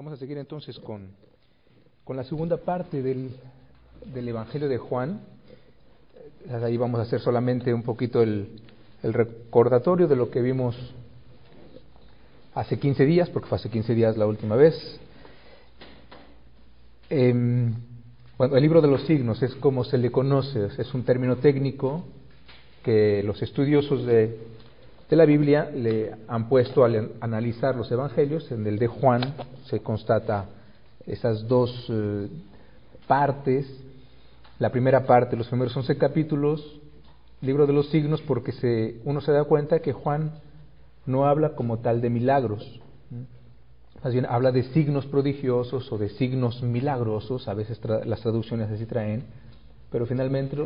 [0.00, 1.08] Vamos a seguir entonces con,
[2.04, 3.36] con la segunda parte del,
[4.14, 5.20] del, Evangelio de Juan.
[6.50, 8.62] Ahí vamos a hacer solamente un poquito el,
[9.02, 10.74] el, recordatorio de lo que vimos
[12.54, 14.74] hace 15 días, porque fue hace 15 días la última vez.
[17.10, 17.34] Eh,
[18.38, 22.04] bueno, el libro de los signos es como se le conoce, es un término técnico
[22.82, 24.34] que los estudiosos de,
[25.10, 28.50] de la Biblia le han puesto al analizar los evangelios.
[28.52, 29.34] En el de Juan
[29.64, 30.46] se constata
[31.04, 32.28] esas dos eh,
[33.08, 33.66] partes.
[34.60, 36.80] La primera parte, los primeros 11 capítulos,
[37.40, 40.30] libro de los signos, porque se, uno se da cuenta que Juan
[41.06, 42.80] no habla como tal de milagros.
[44.04, 48.86] Más bien habla de signos prodigiosos o de signos milagrosos, a veces las traducciones así
[48.86, 49.24] traen,
[49.90, 50.56] pero finalmente,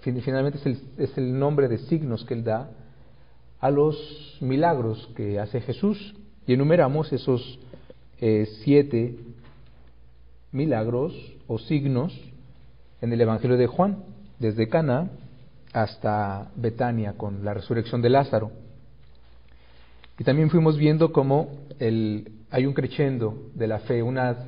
[0.00, 2.70] finalmente es, el, es el nombre de signos que él da
[3.60, 6.14] a los milagros que hace Jesús
[6.46, 7.58] y enumeramos esos
[8.20, 9.16] eh, siete
[10.52, 11.12] milagros
[11.46, 12.18] o signos
[13.00, 14.04] en el Evangelio de Juan,
[14.38, 15.10] desde Cana
[15.72, 18.50] hasta Betania con la resurrección de Lázaro.
[20.18, 24.46] Y también fuimos viendo cómo el, hay un crescendo de la fe, una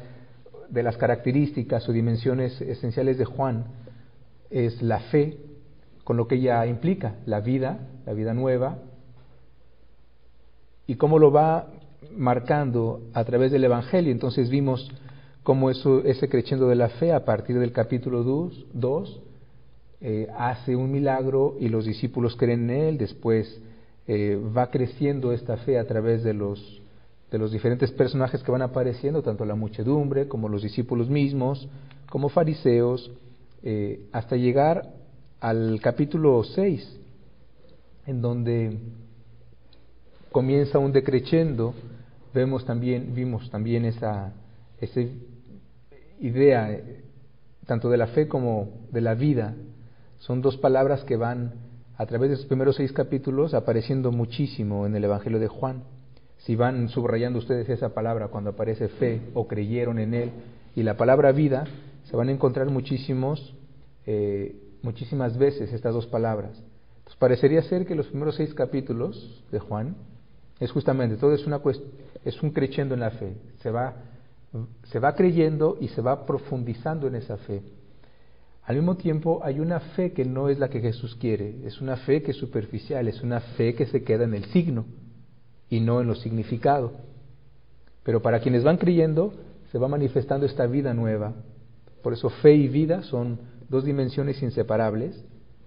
[0.71, 3.67] de las características o dimensiones esenciales de Juan
[4.51, 5.39] es la fe,
[6.05, 8.79] con lo que ella implica, la vida, la vida nueva,
[10.89, 11.67] y cómo lo va
[12.17, 14.11] marcando a través del Evangelio.
[14.11, 14.91] Entonces vimos
[15.45, 19.21] cómo eso, ese creciendo de la fe a partir del capítulo 2
[20.01, 23.61] eh, hace un milagro y los discípulos creen en él, después
[24.07, 26.81] eh, va creciendo esta fe a través de los,
[27.31, 31.69] de los diferentes personajes que van apareciendo, tanto la muchedumbre como los discípulos mismos,
[32.09, 33.11] como fariseos,
[33.63, 34.89] eh, hasta llegar
[35.41, 37.01] al capítulo 6,
[38.07, 38.79] en donde
[40.33, 41.75] comienza un decreciendo,
[42.35, 44.33] vemos también, vimos también esa,
[44.81, 45.01] esa
[46.21, 47.05] idea eh,
[47.67, 49.55] tanto de la fe como de la vida.
[50.19, 51.55] Son dos palabras que van
[51.97, 55.83] a través de los primeros seis capítulos apareciendo muchísimo en el Evangelio de Juan.
[56.39, 60.31] Si van subrayando ustedes esa palabra cuando aparece fe o creyeron en él
[60.77, 61.65] y la palabra vida,
[62.05, 63.55] se van a encontrar muchísimos,
[64.07, 66.53] eh, muchísimas veces estas dos palabras.
[66.99, 69.97] Entonces parecería ser que los primeros seis capítulos de Juan
[70.61, 71.61] es justamente, todo es, una
[72.25, 73.37] es un creciendo en la fe.
[73.63, 73.95] Se va,
[74.85, 77.63] se va creyendo y se va profundizando en esa fe.
[78.65, 81.97] Al mismo tiempo hay una fe que no es la que Jesús quiere, es una
[81.97, 84.85] fe que es superficial, es una fe que se queda en el signo
[85.71, 86.93] y no en lo significado.
[88.03, 89.33] Pero para quienes van creyendo,
[89.71, 91.35] se va manifestando esta vida nueva.
[92.03, 93.39] Por eso fe y vida son
[93.69, 95.25] dos dimensiones inseparables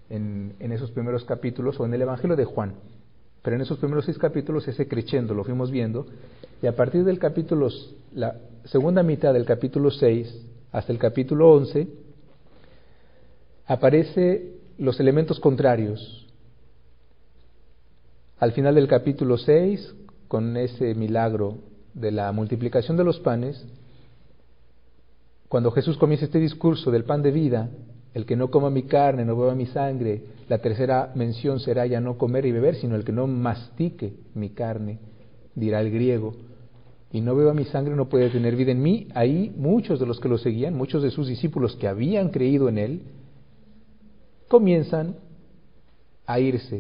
[0.10, 2.76] en, en esos primeros capítulos o en el Evangelio de Juan.
[3.42, 6.06] Pero en esos primeros seis capítulos ese creciendo lo fuimos viendo,
[6.62, 7.70] y a partir del capítulo,
[8.14, 8.36] la
[8.66, 11.88] segunda mitad del capítulo 6 hasta el capítulo 11,
[13.66, 16.28] aparece los elementos contrarios.
[18.40, 19.96] Al final del capítulo 6,
[20.28, 21.58] con ese milagro
[21.94, 23.66] de la multiplicación de los panes,
[25.48, 27.70] cuando Jesús comienza este discurso del pan de vida,
[28.14, 30.24] el que no coma mi carne, no beba mi sangre.
[30.52, 34.50] La tercera mención será ya no comer y beber, sino el que no mastique mi
[34.50, 35.00] carne,
[35.56, 36.34] dirá el griego.
[37.10, 39.08] Y no beba mi sangre no puede tener vida en mí.
[39.14, 42.80] Ahí muchos de los que lo seguían, muchos de sus discípulos que habían creído en
[42.80, 43.02] él,
[44.50, 45.16] comienzan
[46.26, 46.80] a irse,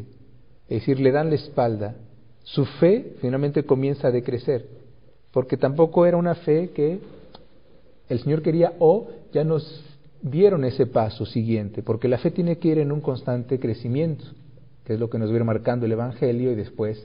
[0.68, 1.96] es decir, le dan la espalda.
[2.44, 4.68] Su fe finalmente comienza a decrecer,
[5.32, 7.00] porque tampoco era una fe que
[8.10, 9.64] el Señor quería o ya nos
[10.22, 14.26] dieron ese paso siguiente, porque la fe tiene que ir en un constante crecimiento,
[14.86, 17.04] que es lo que nos viene marcando el Evangelio y después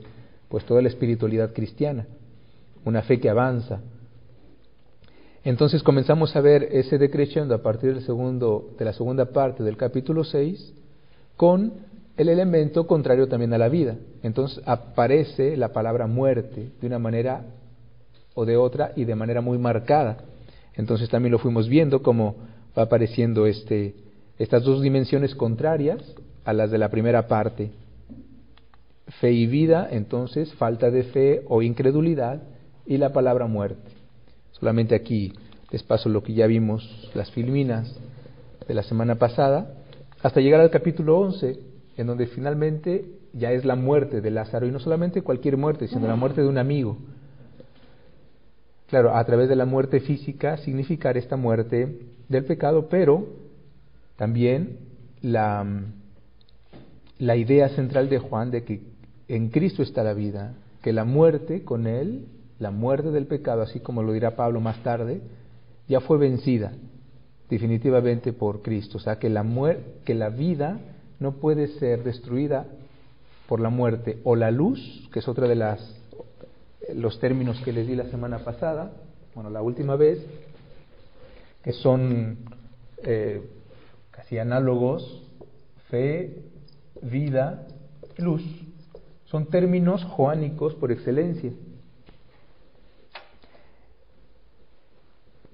[0.49, 2.07] pues toda la espiritualidad cristiana,
[2.85, 3.81] una fe que avanza.
[5.43, 9.77] Entonces comenzamos a ver ese decreciendo a partir del segundo, de la segunda parte del
[9.77, 10.73] capítulo 6
[11.35, 11.73] con
[12.17, 13.95] el elemento contrario también a la vida.
[14.23, 17.45] Entonces aparece la palabra muerte de una manera
[18.33, 20.17] o de otra y de manera muy marcada.
[20.75, 22.35] Entonces también lo fuimos viendo como
[22.77, 23.95] va apareciendo este,
[24.37, 26.03] estas dos dimensiones contrarias
[26.45, 27.71] a las de la primera parte.
[29.19, 32.43] Fe y vida, entonces, falta de fe o incredulidad
[32.85, 33.91] y la palabra muerte.
[34.51, 35.33] Solamente aquí
[35.71, 37.93] les paso lo que ya vimos, las filminas
[38.67, 39.73] de la semana pasada,
[40.21, 41.59] hasta llegar al capítulo 11,
[41.97, 46.07] en donde finalmente ya es la muerte de Lázaro, y no solamente cualquier muerte, sino
[46.07, 46.97] la muerte de un amigo.
[48.87, 51.97] Claro, a través de la muerte física, significar esta muerte
[52.29, 53.27] del pecado, pero
[54.15, 54.79] también
[55.21, 55.65] la,
[57.19, 58.81] la idea central de Juan de que
[59.27, 62.27] en Cristo está la vida, que la muerte con Él
[62.59, 65.21] la muerte del pecado, así como lo dirá Pablo más tarde,
[65.87, 66.73] ya fue vencida
[67.49, 68.97] definitivamente por Cristo.
[68.97, 69.45] O sea, que la,
[70.03, 70.79] que la vida
[71.19, 72.65] no puede ser destruida
[73.47, 75.93] por la muerte o la luz, que es otra de las
[76.93, 78.93] los términos que les di la semana pasada,
[79.35, 80.25] bueno, la última vez,
[81.67, 82.37] que son
[83.03, 83.41] eh,
[84.11, 85.29] casi análogos,
[85.89, 86.45] fe,
[87.01, 87.67] vida,
[88.17, 88.41] luz.
[89.25, 91.51] Son términos joánicos por excelencia.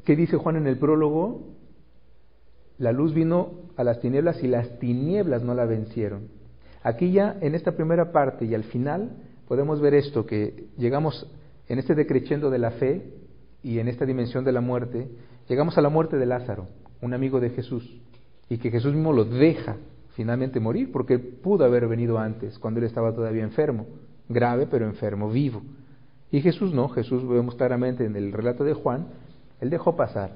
[0.05, 1.47] ¿Qué dice Juan en el prólogo?
[2.77, 6.27] La luz vino a las tinieblas y las tinieblas no la vencieron.
[6.83, 9.17] Aquí ya en esta primera parte y al final
[9.47, 11.27] podemos ver esto, que llegamos
[11.67, 13.01] en este decreciendo de la fe
[13.63, 15.07] y en esta dimensión de la muerte,
[15.47, 16.67] llegamos a la muerte de Lázaro,
[17.01, 18.01] un amigo de Jesús,
[18.49, 19.77] y que Jesús mismo lo deja
[20.15, 23.87] finalmente morir, porque pudo haber venido antes, cuando él estaba todavía enfermo,
[24.29, 25.61] grave pero enfermo, vivo.
[26.31, 29.07] Y Jesús no, Jesús vemos claramente en el relato de Juan,
[29.59, 30.31] él dejó pasar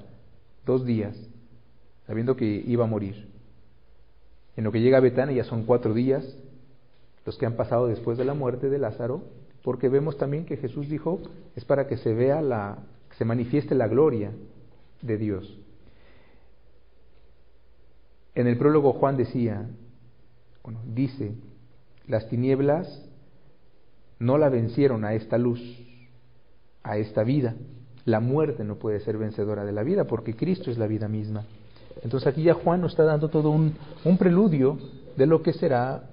[0.65, 1.15] dos días,
[2.06, 3.27] sabiendo que iba a morir.
[4.56, 6.38] En lo que llega a Betania ya son cuatro días,
[7.25, 9.21] los que han pasado después de la muerte de Lázaro,
[9.62, 11.19] porque vemos también que Jesús dijo,
[11.56, 12.80] es para que se vea la,
[13.18, 14.31] se manifieste la gloria
[15.02, 15.58] de Dios.
[18.36, 19.68] En el prólogo Juan decía,
[20.64, 21.34] bueno, dice,
[22.08, 23.04] las tinieblas
[24.20, 25.62] no la vencieron a esta luz,
[26.84, 27.56] a esta vida.
[28.06, 31.46] La muerte no puede ser vencedora de la vida porque Cristo es la vida misma.
[32.04, 34.78] Entonces aquí ya Juan nos está dando todo un, un preludio
[35.16, 36.04] de lo que será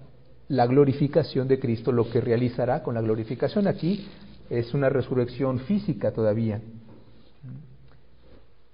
[0.49, 3.67] la glorificación de Cristo, lo que realizará con la glorificación.
[3.67, 4.07] Aquí
[4.51, 6.61] es una resurrección física todavía.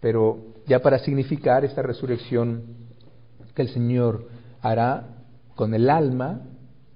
[0.01, 2.63] Pero ya para significar esta resurrección
[3.55, 4.29] que el Señor
[4.61, 5.07] hará
[5.55, 6.43] con el alma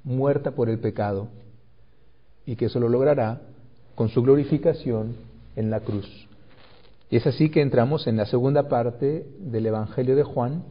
[0.05, 1.29] muerta por el pecado
[2.47, 3.41] y que eso lo logrará
[3.95, 5.17] con su glorificación
[5.57, 6.29] en la cruz.
[7.11, 10.65] Y es así que entramos en la segunda parte del Evangelio de Juan,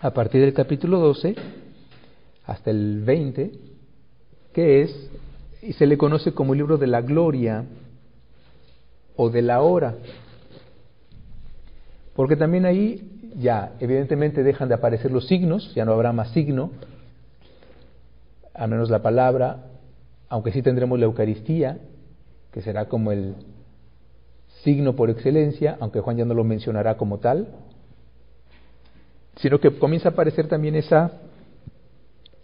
[0.00, 1.34] a partir del capítulo 12
[2.46, 3.50] hasta el 20,
[4.52, 5.10] que es,
[5.62, 7.64] y se le conoce como el libro de la gloria
[9.16, 9.96] o de la hora,
[12.16, 16.70] porque también ahí ya evidentemente dejan de aparecer los signos, ya no habrá más signo,
[18.54, 19.66] a menos la palabra,
[20.30, 21.78] aunque sí tendremos la Eucaristía,
[22.50, 23.34] que será como el
[24.64, 27.48] signo por excelencia, aunque Juan ya no lo mencionará como tal,
[29.36, 31.12] sino que comienza a aparecer también esa,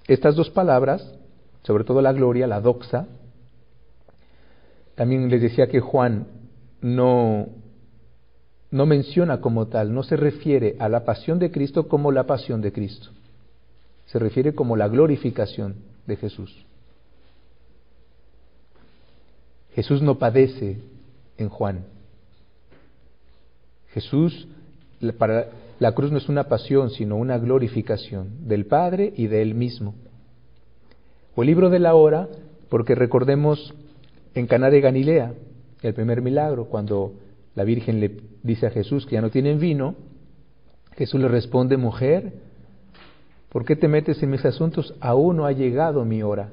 [0.07, 1.15] estas dos palabras,
[1.63, 3.07] sobre todo la gloria, la doxa.
[4.95, 6.27] También les decía que Juan
[6.83, 7.62] no
[8.73, 12.63] no menciona como tal, no se refiere a la pasión de Cristo como la pasión
[12.63, 13.11] de Cristo.
[14.07, 15.77] Se refiere como la glorificación
[16.07, 16.65] de Jesús.
[19.75, 20.79] Jesús no padece
[21.37, 21.85] en Juan.
[23.93, 24.49] Jesús,
[25.19, 25.49] para
[25.79, 29.95] la cruz no es una pasión, sino una glorificación del Padre y de Él mismo.
[31.37, 32.27] O el libro de la hora,
[32.71, 33.75] porque recordemos
[34.35, 35.35] en Caná de Galilea,
[35.83, 37.13] el primer milagro, cuando
[37.55, 39.95] la Virgen le dice a Jesús que ya no tienen vino.
[40.97, 42.33] Jesús le responde, mujer,
[43.51, 44.95] ¿por qué te metes en mis asuntos?
[45.01, 46.51] Aún no ha llegado mi hora.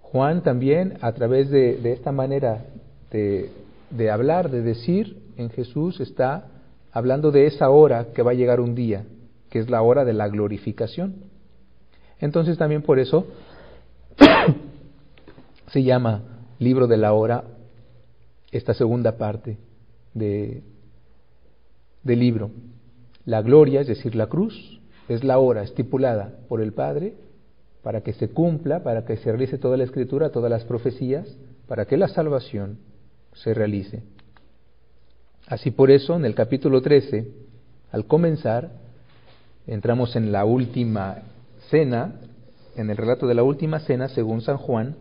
[0.00, 2.66] Juan también, a través de, esta manera
[3.10, 3.50] de,
[3.90, 6.48] de hablar, de decir en Jesús, está
[6.92, 9.04] hablando de esa hora que va a llegar un día,
[9.48, 11.24] que es la hora de la glorificación.
[12.20, 13.26] Entonces también por eso
[15.68, 16.31] se llama
[16.62, 17.44] libro de la hora,
[18.50, 19.58] esta segunda parte
[20.14, 20.62] de,
[22.02, 22.50] del libro.
[23.24, 27.14] La gloria, es decir, la cruz, es la hora estipulada por el Padre
[27.82, 31.28] para que se cumpla, para que se realice toda la escritura, todas las profecías,
[31.66, 32.78] para que la salvación
[33.34, 34.02] se realice.
[35.46, 37.28] Así por eso, en el capítulo 13,
[37.90, 38.70] al comenzar,
[39.66, 41.22] entramos en la última
[41.70, 42.14] cena,
[42.76, 44.96] en el relato de la última cena según San Juan,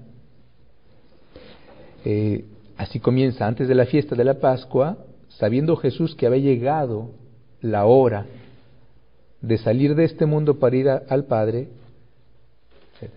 [2.05, 2.45] eh,
[2.77, 4.97] así comienza, antes de la fiesta de la Pascua,
[5.29, 7.11] sabiendo Jesús que había llegado
[7.61, 8.25] la hora
[9.41, 11.69] de salir de este mundo para ir al Padre,
[12.99, 13.11] etc.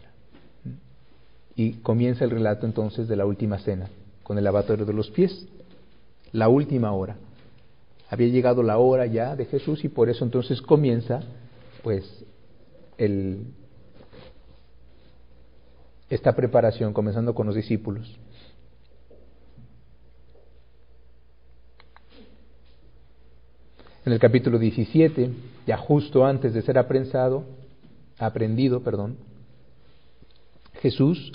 [1.57, 3.89] Y comienza el relato entonces de la última cena,
[4.23, 5.47] con el lavatorio de los pies,
[6.33, 7.17] la última hora.
[8.11, 11.21] Había llegado la hora ya de Jesús y por eso entonces comienza
[11.83, 12.25] pues
[12.97, 13.47] el,
[16.09, 18.19] esta preparación, comenzando con los discípulos.
[24.07, 25.31] En el capítulo 17,
[25.67, 27.45] ya justo antes de ser aprensado,
[28.19, 29.17] aprendido, perdón,
[30.83, 31.33] Jesús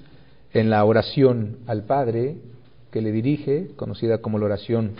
[0.53, 2.37] en la oración al Padre
[2.91, 4.91] que le dirige, conocida como la oración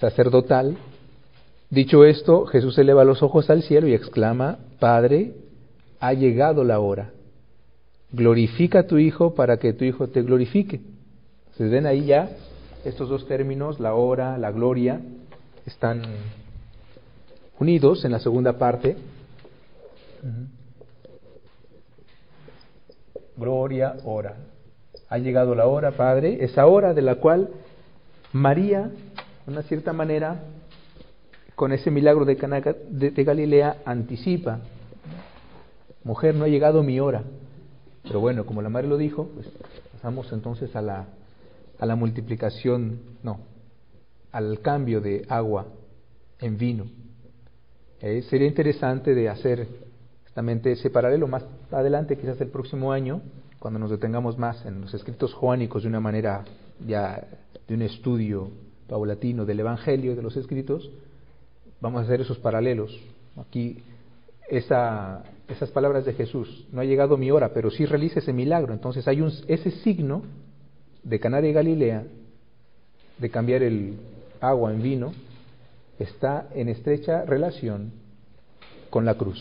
[0.00, 0.76] sacerdotal.
[1.70, 5.34] Dicho esto, Jesús eleva los ojos al cielo y exclama, Padre,
[6.00, 7.10] ha llegado la hora.
[8.10, 10.80] Glorifica a tu Hijo para que tu Hijo te glorifique.
[11.56, 12.30] Se ven ahí ya
[12.84, 15.00] estos dos términos, la hora, la gloria,
[15.66, 16.02] están
[17.58, 18.96] unidos en la segunda parte.
[23.36, 24.36] Gloria, hora.
[25.08, 27.50] Ha llegado la hora, Padre, esa hora de la cual
[28.32, 28.90] María,
[29.46, 30.42] de una cierta manera,
[31.54, 34.60] con ese milagro de, Cana de Galilea, anticipa.
[36.04, 37.22] Mujer, no ha llegado mi hora.
[38.02, 39.48] Pero bueno, como la madre lo dijo, pues
[39.92, 41.06] pasamos entonces a la,
[41.78, 43.40] a la multiplicación, no,
[44.32, 45.66] al cambio de agua
[46.38, 46.86] en vino.
[48.00, 49.68] Eh, sería interesante de hacer
[50.24, 53.20] justamente ese paralelo más adelante, quizás el próximo año,
[53.58, 56.44] cuando nos detengamos más en los escritos joánicos de una manera
[56.84, 57.24] ya
[57.68, 58.50] de un estudio
[58.88, 60.90] paulatino del Evangelio y de los escritos,
[61.80, 62.98] vamos a hacer esos paralelos.
[63.36, 63.82] Aquí
[64.48, 68.72] esa, esas palabras de Jesús, no ha llegado mi hora, pero sí realiza ese milagro.
[68.72, 70.22] Entonces hay un, ese signo
[71.02, 72.04] de Caná de Galilea,
[73.18, 73.96] de cambiar el
[74.42, 75.12] agua en vino,
[75.98, 77.92] está en estrecha relación
[78.90, 79.40] con la cruz.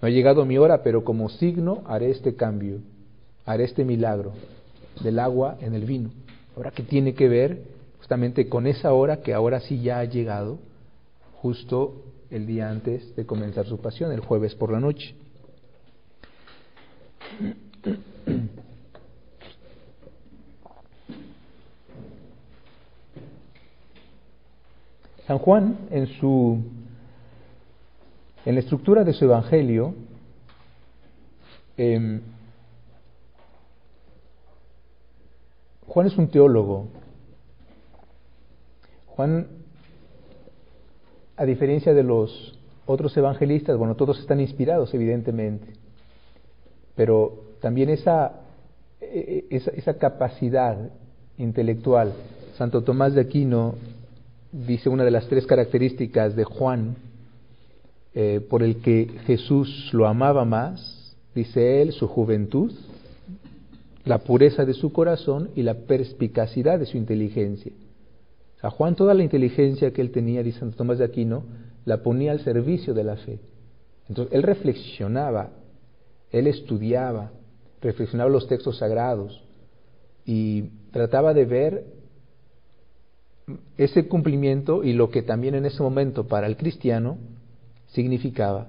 [0.00, 2.78] No ha llegado mi hora, pero como signo haré este cambio,
[3.44, 4.32] haré este milagro
[5.02, 6.10] del agua en el vino.
[6.56, 7.62] Ahora que tiene que ver
[7.98, 10.58] justamente con esa hora que ahora sí ya ha llegado,
[11.42, 15.14] justo el día antes de comenzar su pasión, el jueves por la noche.
[25.26, 26.62] San Juan, en su
[28.44, 29.94] en la estructura de su evangelio,
[31.76, 32.22] em,
[35.86, 36.86] Juan es un teólogo.
[39.08, 39.48] Juan,
[41.36, 45.74] a diferencia de los otros evangelistas, bueno, todos están inspirados, evidentemente,
[46.94, 48.40] pero también esa,
[49.00, 50.90] e, e, esa, esa capacidad
[51.36, 52.14] intelectual,
[52.56, 53.74] Santo Tomás de Aquino
[54.52, 56.96] dice una de las tres características de Juan
[58.14, 62.72] eh, por el que Jesús lo amaba más, dice él, su juventud,
[64.04, 67.72] la pureza de su corazón y la perspicacidad de su inteligencia.
[68.62, 71.44] A Juan toda la inteligencia que él tenía, dice Santo Tomás de Aquino,
[71.84, 73.38] la ponía al servicio de la fe.
[74.08, 75.50] Entonces él reflexionaba,
[76.30, 77.30] él estudiaba,
[77.80, 79.42] reflexionaba los textos sagrados
[80.26, 81.84] y trataba de ver
[83.76, 87.18] ese cumplimiento y lo que también en ese momento para el cristiano
[87.88, 88.68] significaba.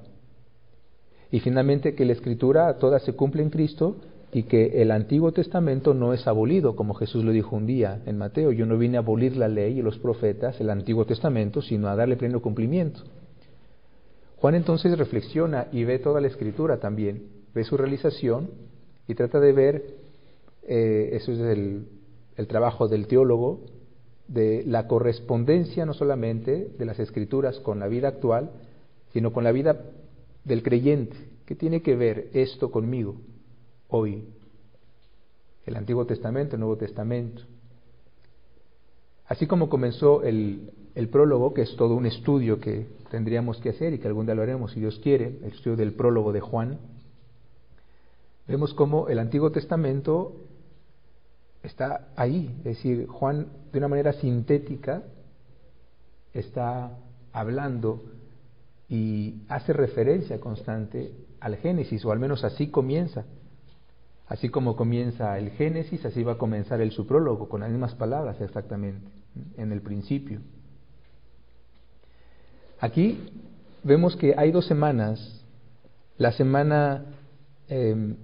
[1.32, 3.98] Y finalmente que la escritura toda se cumple en Cristo
[4.34, 8.18] y que el Antiguo Testamento no es abolido, como Jesús lo dijo un día en
[8.18, 8.52] Mateo.
[8.52, 11.96] Yo no vine a abolir la ley y los profetas, el Antiguo Testamento, sino a
[11.96, 13.02] darle pleno cumplimiento.
[14.38, 18.50] Juan entonces reflexiona y ve toda la escritura también, ve su realización
[19.08, 19.86] y trata de ver,
[20.64, 21.88] eh, eso es el,
[22.38, 23.62] el trabajo del teólogo,
[24.34, 28.52] de la correspondencia no solamente de las escrituras con la vida actual,
[29.12, 29.82] sino con la vida
[30.46, 31.18] del creyente.
[31.46, 33.18] ¿Qué tiene que ver esto conmigo
[33.90, 34.24] hoy?
[35.66, 37.42] El Antiguo Testamento, el Nuevo Testamento.
[39.28, 43.94] Así como comenzó el, el prólogo, que es todo un estudio que tendríamos que hacer
[43.94, 46.80] y que algún día lo haremos si Dios quiere, el estudio del prólogo de Juan,
[48.48, 50.36] vemos cómo el Antiguo Testamento
[51.64, 55.04] está ahí, es decir, Juan de una manera sintética
[56.34, 56.98] está
[57.34, 58.02] hablando
[58.90, 63.26] y hace referencia constante al Génesis, o al menos así comienza.
[64.28, 67.96] Así como comienza el Génesis, así va a comenzar el su prólogo, con las mismas
[67.96, 69.08] palabras exactamente,
[69.58, 70.40] en el principio.
[72.80, 73.30] Aquí
[73.84, 75.46] vemos que hay dos semanas,
[76.18, 77.06] la semana
[77.68, 78.16] eh,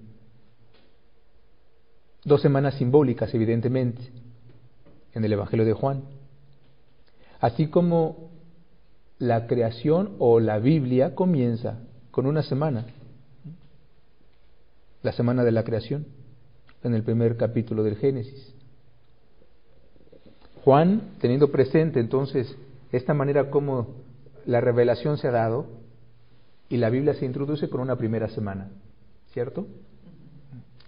[2.27, 4.01] Dos semanas simbólicas, evidentemente,
[5.13, 6.03] en el Evangelio de Juan.
[7.39, 8.31] Así como
[9.17, 11.79] la creación o la Biblia comienza
[12.12, 12.86] con una semana,
[15.03, 16.05] la semana de la creación,
[16.84, 18.53] en el primer capítulo del Génesis.
[20.65, 22.53] Juan, teniendo presente entonces
[22.91, 23.96] esta manera como
[24.46, 25.67] la revelación se ha dado,
[26.67, 28.69] y la Biblia se introduce con una primera semana,
[29.31, 29.65] ¿cierto?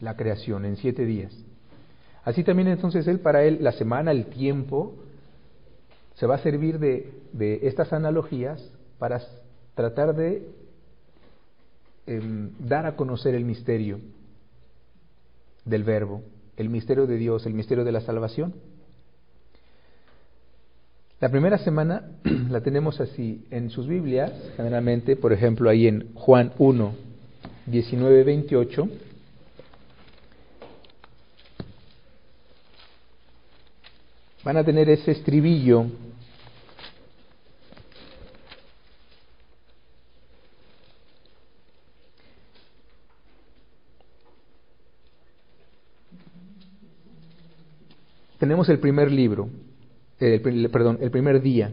[0.02, 1.34] La creación en siete días.
[2.24, 4.96] Así también entonces él, para él, la semana, el tiempo,
[6.16, 7.12] se va a servir de,
[7.64, 8.62] estas analogías
[8.98, 9.22] para
[9.74, 10.48] tratar de
[12.06, 14.00] em, dar a conocer el misterio
[15.64, 16.24] del Verbo,
[16.58, 18.54] el misterio de Dios, el misterio de la salvación.
[21.22, 22.04] La primera semana
[22.50, 26.94] la tenemos así en sus Biblias, generalmente, por ejemplo, ahí en Juan 1,
[27.66, 28.90] 19, 28.
[34.50, 35.86] Van a tener ese estribillo
[48.40, 49.50] tenemos el primer libro,
[50.18, 50.42] el,
[50.72, 51.72] perdón, el primer día.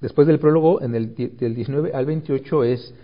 [0.00, 2.94] Después del prólogo, en el, del 19 al 28 es,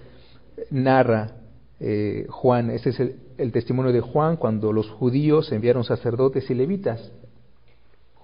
[0.71, 1.39] narra
[1.81, 7.13] eh, Juan, ese es el, testimonio de Juan cuando los judíos enviaron sacerdotes y levitas.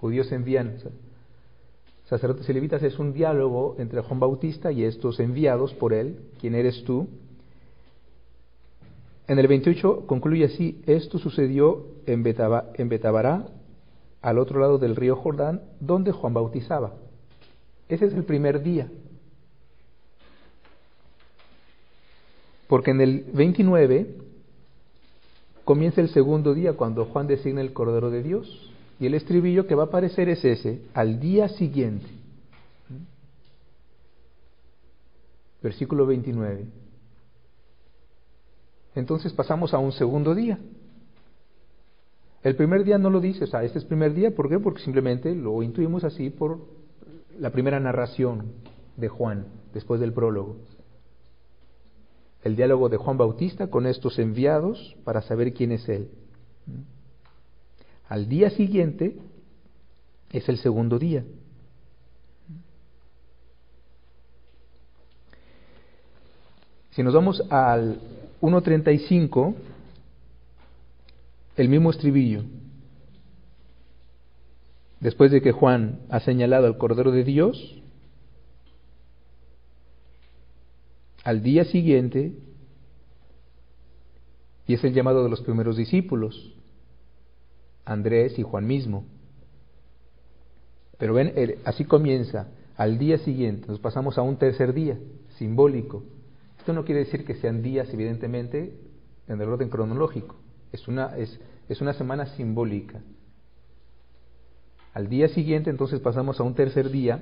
[0.02, 0.78] Judíos envían
[2.06, 6.56] sacerdotes y levitas, es un diálogo entre Juan Bautista y estos enviados por él, ¿quién
[6.56, 7.06] eres tú?
[9.28, 13.46] En el 28 concluye así, esto sucedió en, en Betabará,
[14.20, 16.94] al otro lado del río Jordán, donde Juan bautizaba.
[17.88, 18.90] Ese es el primer día.
[22.66, 24.16] Porque en el 29
[25.62, 28.71] comienza el segundo día cuando Juan designa el Cordero de Dios.
[29.02, 32.06] Y el estribillo que va a aparecer es ese, al día siguiente.
[35.60, 36.66] Versículo 29.
[38.94, 40.56] Entonces pasamos a un segundo día.
[42.44, 44.60] El primer día no lo dice, o sea, este es primer día, ¿por qué?
[44.60, 46.60] Porque simplemente lo intuimos así por
[47.40, 48.52] la primera narración
[48.96, 50.58] de Juan, después del prólogo.
[52.44, 56.08] El diálogo de Juan Bautista con estos enviados para saber quién es él.
[58.08, 59.16] Al día siguiente
[60.30, 61.24] es el segundo día.
[66.90, 68.00] Si nos vamos al
[68.42, 69.54] 1.35,
[71.56, 72.44] el mismo estribillo.
[75.00, 77.82] Después de que Juan ha señalado al Cordero de Dios,
[81.24, 82.34] al día siguiente,
[84.66, 86.54] y es el llamado de los primeros discípulos,
[87.84, 89.04] Andrés y Juan mismo.
[90.98, 91.32] Pero ven,
[91.64, 94.98] así comienza, al día siguiente, nos pasamos a un tercer día,
[95.36, 96.04] simbólico.
[96.58, 98.72] Esto no quiere decir que sean días, evidentemente,
[99.26, 100.36] en el orden cronológico.
[100.70, 103.00] Es una, es, es una semana simbólica.
[104.94, 107.20] Al día siguiente entonces pasamos a un tercer día.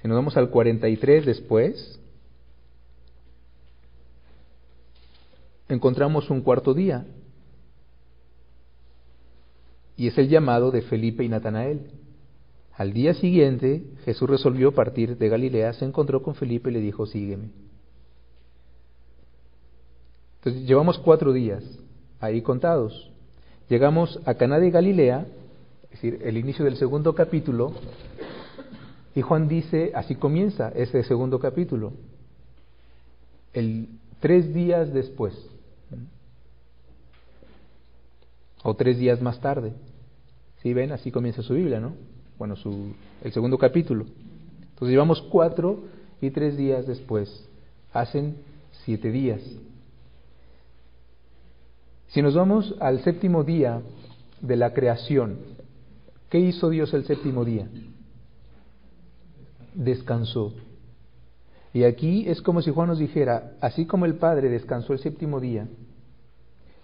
[0.00, 2.00] Si nos vamos al 43 después,
[5.68, 7.06] encontramos un cuarto día.
[10.02, 11.92] Y es el llamado de Felipe y Natanael.
[12.74, 17.06] Al día siguiente, Jesús resolvió partir de Galilea, se encontró con Felipe y le dijo,
[17.06, 17.50] sígueme.
[20.38, 21.62] Entonces llevamos cuatro días
[22.18, 23.12] ahí contados.
[23.68, 25.24] Llegamos a Caná de Galilea,
[25.84, 27.72] es decir, el inicio del segundo capítulo,
[29.14, 31.92] y Juan dice, así comienza ese segundo capítulo,
[33.52, 33.86] el
[34.18, 35.32] tres días después,
[38.64, 39.74] o tres días más tarde.
[40.62, 40.92] ¿Sí ven?
[40.92, 41.94] Así comienza su Biblia, ¿no?
[42.38, 44.06] Bueno, su, el segundo capítulo.
[44.60, 45.80] Entonces llevamos cuatro
[46.20, 47.48] y tres días después.
[47.92, 48.36] Hacen
[48.84, 49.40] siete días.
[52.08, 53.80] Si nos vamos al séptimo día
[54.40, 55.38] de la creación,
[56.30, 57.68] ¿qué hizo Dios el séptimo día?
[59.74, 60.52] Descansó.
[61.74, 65.40] Y aquí es como si Juan nos dijera, así como el Padre descansó el séptimo
[65.40, 65.66] día,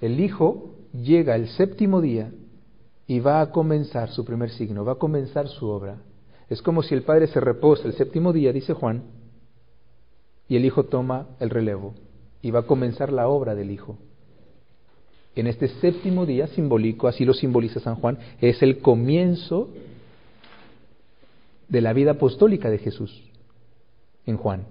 [0.01, 2.33] el Hijo llega el séptimo día
[3.09, 5.97] y va a comenzar su primer signo, va a comenzar su obra.
[6.49, 9.03] Es como si el Padre se reposa el séptimo día, dice Juan,
[10.47, 11.95] y el Hijo toma el relevo
[12.41, 13.99] y va a comenzar la obra del Hijo
[15.41, 19.71] en este séptimo día simbólico, así lo simboliza San Juan, es el comienzo
[21.69, 23.23] de la vida apostólica de Jesús
[24.27, 24.67] en Juan.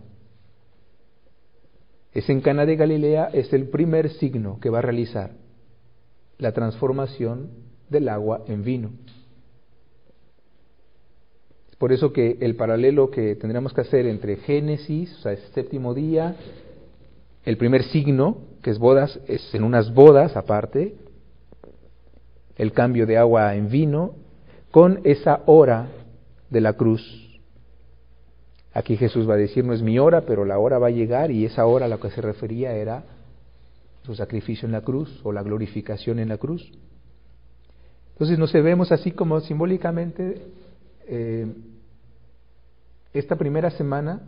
[2.13, 5.32] Es en Cana de Galilea, es el primer signo que va a realizar
[6.38, 7.50] la transformación
[7.89, 8.91] del agua en vino.
[11.78, 15.93] Por eso que el paralelo que tendríamos que hacer entre Génesis, o sea, el séptimo
[15.93, 16.36] día,
[17.45, 20.95] el primer signo, que es bodas, es en unas bodas aparte,
[22.56, 24.15] el cambio de agua en vino,
[24.71, 25.88] con esa hora
[26.50, 27.02] de la cruz.
[28.73, 31.32] Aquí Jesús va a decir, no es mi hora, pero la hora va a llegar
[31.32, 33.04] y esa hora a la que se refería era
[34.04, 36.71] su sacrificio en la cruz o la glorificación en la cruz.
[38.17, 40.41] Entonces nos vemos así como simbólicamente
[41.08, 41.45] eh,
[43.13, 44.23] esta primera semana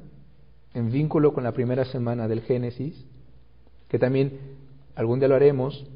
[0.75, 3.03] en vínculo con la primera semana del Génesis,
[3.87, 4.57] que también
[4.93, 5.87] algún día lo haremos,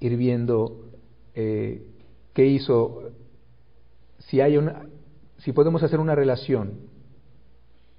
[0.00, 0.88] ir viendo
[1.36, 1.86] eh,
[2.34, 3.12] qué hizo,
[4.18, 4.86] si hay una,
[5.36, 6.80] si podemos hacer una relación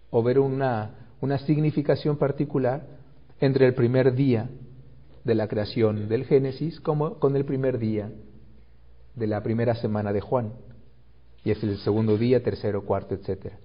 [0.10, 2.86] o ver una, una significación particular
[3.40, 4.50] entre el primer día
[5.24, 8.12] de la creación del Génesis como con el primer día
[9.15, 10.54] de la primera semana de Juan.
[11.43, 13.58] Y es el segundo día, tercero, cuarto, etcétera.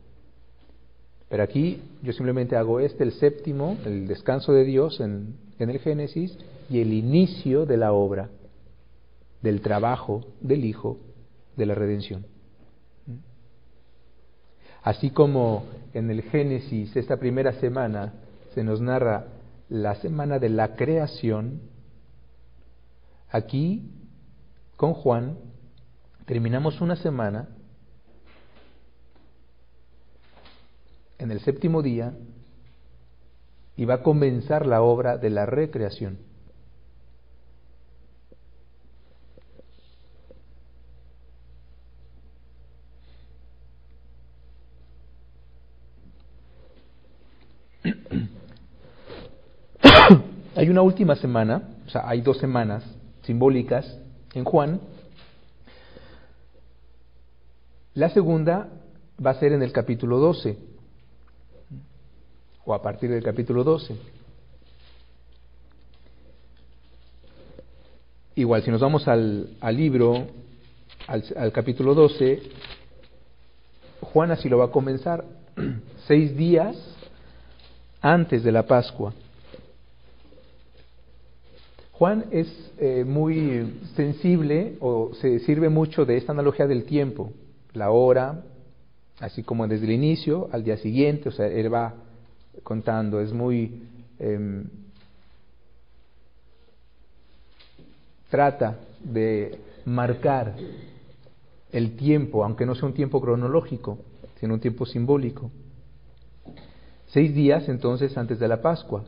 [1.28, 5.78] Pero aquí yo simplemente hago este, el séptimo, el descanso de Dios en, en el
[5.80, 6.36] Génesis
[6.70, 8.30] y el inicio de la obra,
[9.42, 10.98] del trabajo del Hijo
[11.56, 12.26] de la redención.
[14.82, 18.12] Así como en el Génesis, esta primera semana,
[18.54, 19.26] se nos narra
[19.68, 21.62] la semana de la creación,
[23.30, 23.90] aquí
[24.76, 25.38] con Juan
[26.26, 27.48] terminamos una semana
[31.18, 32.14] en el séptimo día
[33.76, 36.18] y va a comenzar la obra de la recreación.
[50.56, 52.84] hay una última semana, o sea, hay dos semanas
[53.22, 53.98] simbólicas
[54.34, 54.80] en Juan.
[57.94, 58.68] La segunda
[59.24, 60.56] va a ser en el capítulo 12,
[62.64, 63.96] o a partir del capítulo 12.
[68.36, 70.26] Igual, si nos vamos al, libro,
[71.06, 72.42] al, al, capítulo 12,
[74.00, 75.24] Juan así lo va a comenzar,
[76.08, 76.76] seis días
[78.00, 79.14] antes de la Pascua.
[81.94, 87.32] Juan es eh, muy sensible o se sirve mucho de esta analogía del tiempo,
[87.72, 88.42] la hora,
[89.20, 91.94] así como desde el inicio al día siguiente, o sea, él va
[92.64, 93.82] contando, es muy...
[94.18, 94.64] Em,
[98.28, 100.56] trata de marcar
[101.70, 103.98] el tiempo, aunque no sea un tiempo cronológico,
[104.40, 105.52] sino un tiempo simbólico.
[107.06, 109.04] Seis días entonces antes de la Pascua,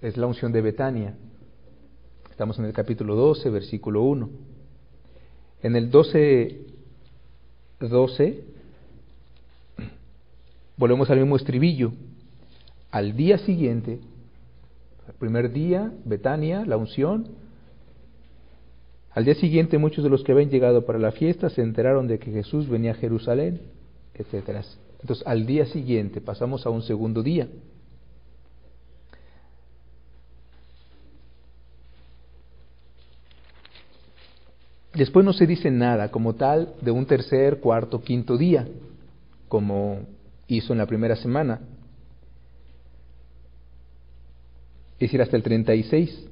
[0.00, 1.14] es la unción de Betania.
[2.36, 4.28] Estamos en el capítulo 12, versículo 1.
[5.62, 6.66] En el 12,
[7.80, 8.44] 12,
[10.76, 11.92] volvemos al mismo estribillo.
[12.90, 14.00] Al día siguiente,
[15.08, 17.28] el primer día, Betania, la unción.
[19.12, 22.18] Al día siguiente, muchos de los que habían llegado para la fiesta se enteraron de
[22.18, 23.62] que Jesús venía a Jerusalén,
[24.12, 24.62] etc.
[25.00, 27.48] Entonces, al día siguiente, pasamos a un segundo día.
[34.96, 38.66] Después no se dice nada como tal de un tercer, cuarto, quinto día,
[39.46, 40.00] como
[40.48, 41.60] hizo en la primera semana.
[44.94, 46.28] Es decir, hasta el 36.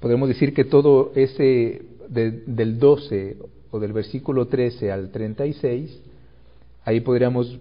[0.00, 3.36] Podemos decir que todo ese del 12
[3.70, 6.00] o del versículo 13 al 36,
[6.84, 7.60] ahí podríamos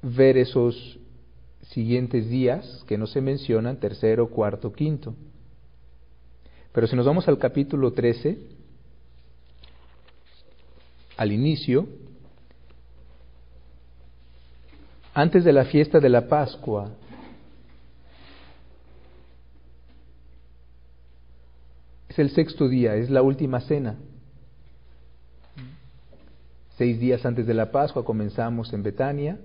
[0.00, 0.98] ver esos
[1.70, 5.14] siguientes días que no se mencionan, tercero, cuarto, quinto.
[6.72, 8.57] Pero si nos vamos al capítulo 13,
[11.18, 11.88] al inicio,
[15.12, 16.92] antes de la fiesta de la Pascua,
[22.08, 23.96] es el sexto día, es la última cena.
[26.76, 29.40] Seis días antes de la Pascua comenzamos en Betania,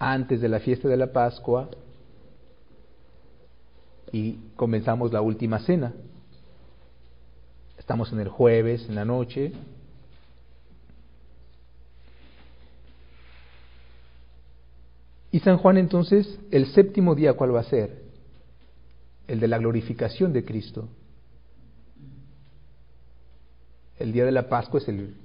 [0.00, 1.70] antes de la fiesta de la Pascua
[4.10, 5.92] y comenzamos la última cena.
[7.78, 9.52] Estamos en el jueves, en la noche,
[15.32, 18.02] Y San Juan entonces, el séptimo día, ¿cuál va a ser?
[19.26, 20.88] El de la glorificación de Cristo.
[23.98, 25.16] El día de la Pascua es el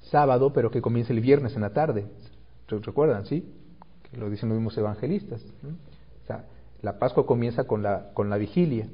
[0.00, 2.06] sábado, pero que comienza el viernes en la tarde.
[2.68, 3.52] ¿Recuerdan, sí?
[4.10, 5.42] Que lo dicen los mismos evangelistas.
[5.42, 6.46] O sea,
[6.80, 8.88] la Pascua comienza con la, con la vigilia.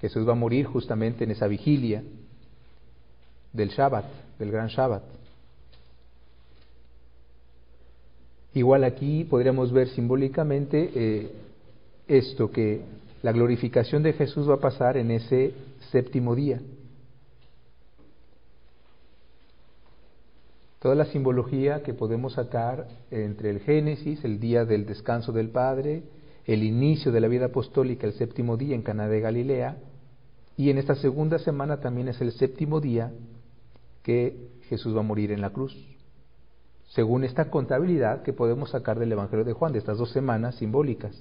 [0.00, 2.04] Jesús va a morir justamente en esa vigilia
[3.52, 4.04] del Shabbat,
[4.38, 5.17] del gran Shabbat.
[8.58, 11.30] Igual aquí podríamos ver simbólicamente eh,
[12.08, 12.80] esto, que
[13.22, 15.54] la glorificación de Jesús va a pasar en ese
[15.92, 16.60] séptimo día.
[20.80, 26.02] Toda la simbología que podemos sacar entre el Génesis, el día del descanso del Padre,
[26.44, 29.76] el inicio de la vida apostólica, el séptimo día en Cana de Galilea,
[30.56, 33.12] y en esta segunda semana también es el séptimo día
[34.02, 35.76] que Jesús va a morir en la cruz
[36.88, 41.14] según esta contabilidad que podemos sacar del Evangelio de Juan, de estas dos semanas simbólicas.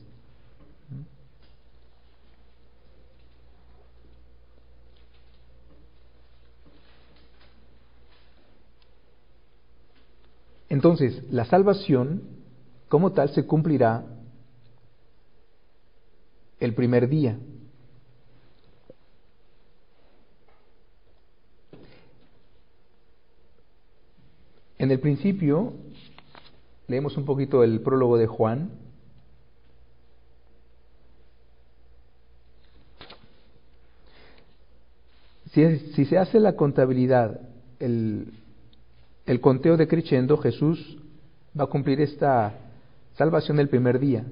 [10.70, 12.24] Entonces, la salvación
[12.90, 14.06] como tal se cumplirá
[16.60, 17.38] el primer día,
[24.80, 25.74] En el principio,
[26.88, 28.70] leemos un poquito el prólogo de Juan.
[35.52, 37.42] Si, se hace la contabilidad,
[37.80, 38.32] el,
[39.42, 41.00] conteo de Crescendo, Jesús
[41.60, 42.54] va a cumplir esta
[43.18, 44.24] salvación el primer día.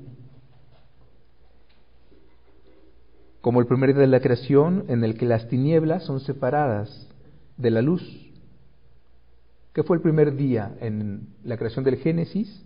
[3.42, 7.08] Como el primer día de la creación en el que las tinieblas son separadas
[7.58, 8.25] de la luz.
[9.76, 12.64] ¿Qué fue el primer día en la creación del Génesis?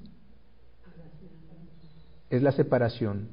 [2.30, 3.30] Es la separación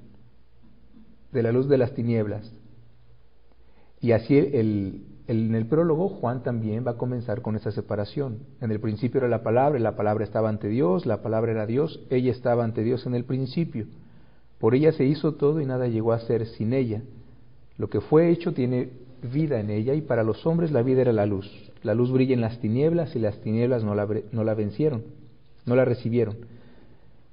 [1.30, 2.50] de la luz de las tinieblas.
[4.00, 8.38] Y así el, en el prólogo Juan también va a comenzar con esa separación.
[8.62, 12.00] En el principio era la palabra, la palabra estaba ante Dios, la palabra era Dios,
[12.08, 13.84] ella estaba ante Dios en el principio.
[14.58, 17.02] Por ella se hizo todo y nada llegó a ser sin ella.
[17.76, 18.88] Lo que fue hecho tiene
[19.22, 21.65] vida en ella y para los hombres la vida era la luz.
[21.86, 25.04] La luz brilla en las tinieblas y las tinieblas no la, no la vencieron,
[25.66, 26.36] no la recibieron.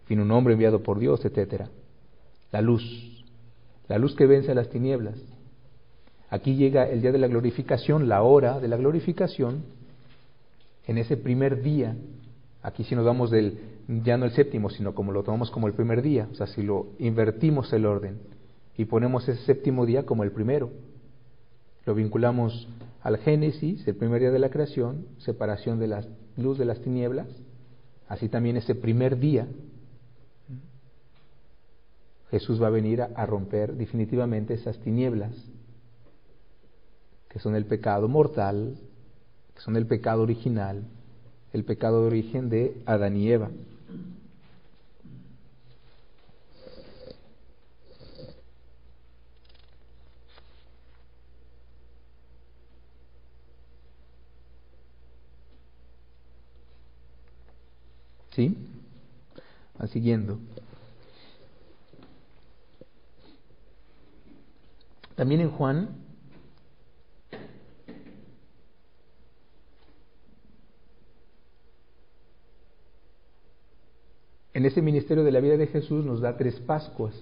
[0.07, 1.63] Vino un hombre enviado por Dios, etc.
[2.51, 2.83] La luz,
[3.87, 5.15] la luz que vence a las tinieblas.
[6.29, 9.63] Aquí llega el día de la glorificación, la hora de la glorificación,
[10.85, 11.95] en ese primer día.
[12.61, 15.73] Aquí si nos vamos del, ya no el séptimo, sino como lo tomamos como el
[15.73, 18.19] primer día, o sea, si lo invertimos el orden
[18.77, 20.69] y ponemos ese séptimo día como el primero,
[21.87, 22.67] lo vinculamos
[23.03, 26.05] al Génesis, el primer día de la creación, separación de la
[26.37, 27.27] luz de las tinieblas,
[28.07, 29.45] así también ese primer día
[32.33, 35.31] Jesús va a venir a, romper definitivamente esas tinieblas
[37.29, 38.75] que son el pecado mortal,
[39.53, 40.83] que son el pecado original,
[41.51, 43.51] el pecado de origen de Adán y Eva.
[58.35, 58.57] ¿Sí?
[59.79, 60.39] Va siguiendo.
[65.15, 65.89] También en Juan,
[74.53, 77.13] en ese ministerio de la vida de Jesús nos da tres Pascuas.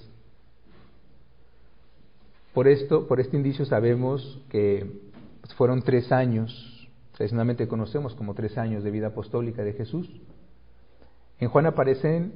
[2.53, 5.11] Por esto, por este indicio sabemos que
[5.57, 10.09] fueron tres años, tradicionalmente conocemos como tres años de vida apostólica de Jesús.
[11.41, 12.33] En Juan aparecen,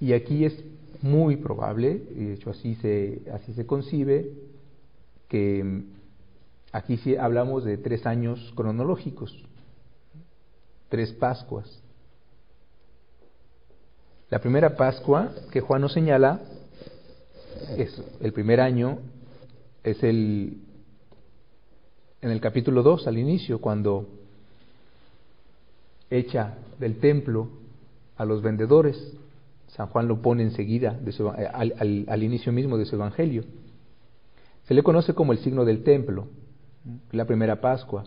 [0.00, 0.64] y aquí es
[1.02, 4.32] muy probable, y de hecho así se, así se concibe,
[5.28, 5.82] que
[6.72, 9.44] aquí sí hablamos de tres años cronológicos,
[10.88, 11.82] tres Pascuas.
[14.30, 16.40] La primera Pascua que Juan nos señala
[17.76, 18.98] es el primer año,
[19.84, 20.62] es el
[22.22, 24.08] en el capítulo 2 al inicio, cuando
[26.08, 27.59] echa del templo
[28.20, 29.14] a los vendedores.
[29.68, 33.44] San Juan lo pone enseguida de eh, al, al, inicio mismo de su evangelio.
[34.64, 36.26] Se le conoce como el signo del templo,
[37.12, 38.04] la primera Pascua,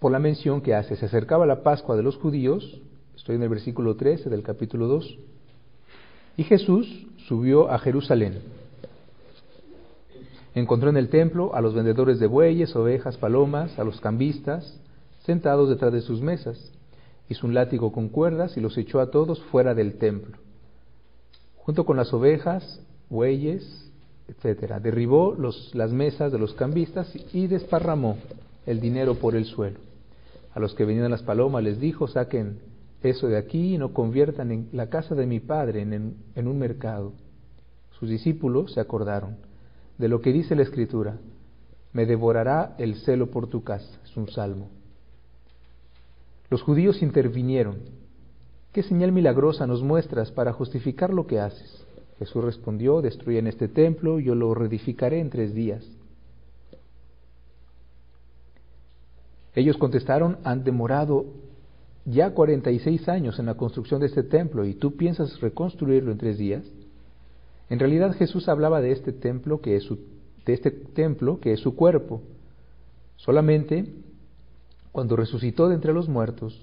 [0.00, 0.96] por la mención que hace.
[0.96, 2.80] Se acercaba la Pascua de los judíos,
[3.16, 5.18] estoy en el versículo 13 del capítulo 2,
[6.36, 8.40] y Jesús subió a Jerusalén.
[10.56, 14.80] Encontró en el templo a los vendedores de bueyes, ovejas, palomas, a los cambistas,
[15.20, 16.72] sentados detrás de sus mesas
[17.28, 20.38] hizo un látigo con cuerdas y los echó a todos fuera del templo,
[21.56, 23.90] junto con las ovejas, bueyes,
[24.28, 24.80] etcétera.
[24.80, 28.18] Derribó los, las mesas de los cambistas y desparramó
[28.66, 29.80] el dinero por el suelo.
[30.54, 32.60] A los que venían las palomas les dijo, saquen
[33.02, 36.58] eso de aquí y no conviertan en la casa de mi padre en, en un
[36.58, 37.12] mercado.
[37.98, 39.36] Sus discípulos se acordaron
[39.98, 41.18] de lo que dice la escritura,
[41.92, 44.68] me devorará el celo por tu casa, es un salmo.
[46.50, 47.76] Los judíos intervinieron.
[48.72, 51.84] ¿Qué señal milagrosa nos muestras para justificar lo que haces?
[52.18, 55.84] Jesús respondió, destruyan este templo, yo lo reedificaré en tres días.
[59.54, 61.26] Ellos contestaron, han demorado
[62.04, 66.38] ya 46 años en la construcción de este templo y tú piensas reconstruirlo en tres
[66.38, 66.64] días.
[67.68, 69.98] En realidad Jesús hablaba de este templo que es su,
[70.46, 72.22] de este templo que es su cuerpo.
[73.16, 73.92] Solamente
[74.98, 76.60] cuando resucitó de entre los muertos,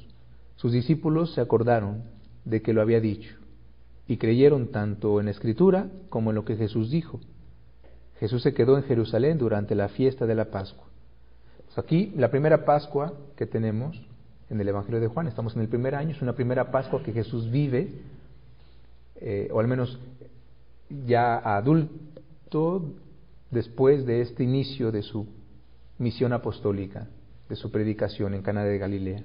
[0.57, 2.03] sus discípulos se acordaron
[2.43, 3.33] de que lo había dicho
[4.09, 7.21] y creyeron tanto en la escritura como en lo que Jesús dijo.
[8.19, 10.83] Jesús se quedó en Jerusalén durante la fiesta de la Pascua.
[11.77, 14.05] aquí la primera Pascua que tenemos
[14.49, 15.27] en el Evangelio de Juan.
[15.27, 17.87] Estamos en el primer año, es una primera Pascua que Jesús vive,
[19.21, 19.97] eh, o al menos
[21.07, 22.83] ya adulto,
[23.49, 25.25] después de este inicio de su
[25.99, 27.07] misión apostólica,
[27.49, 29.23] de su predicación en Cana de Galilea.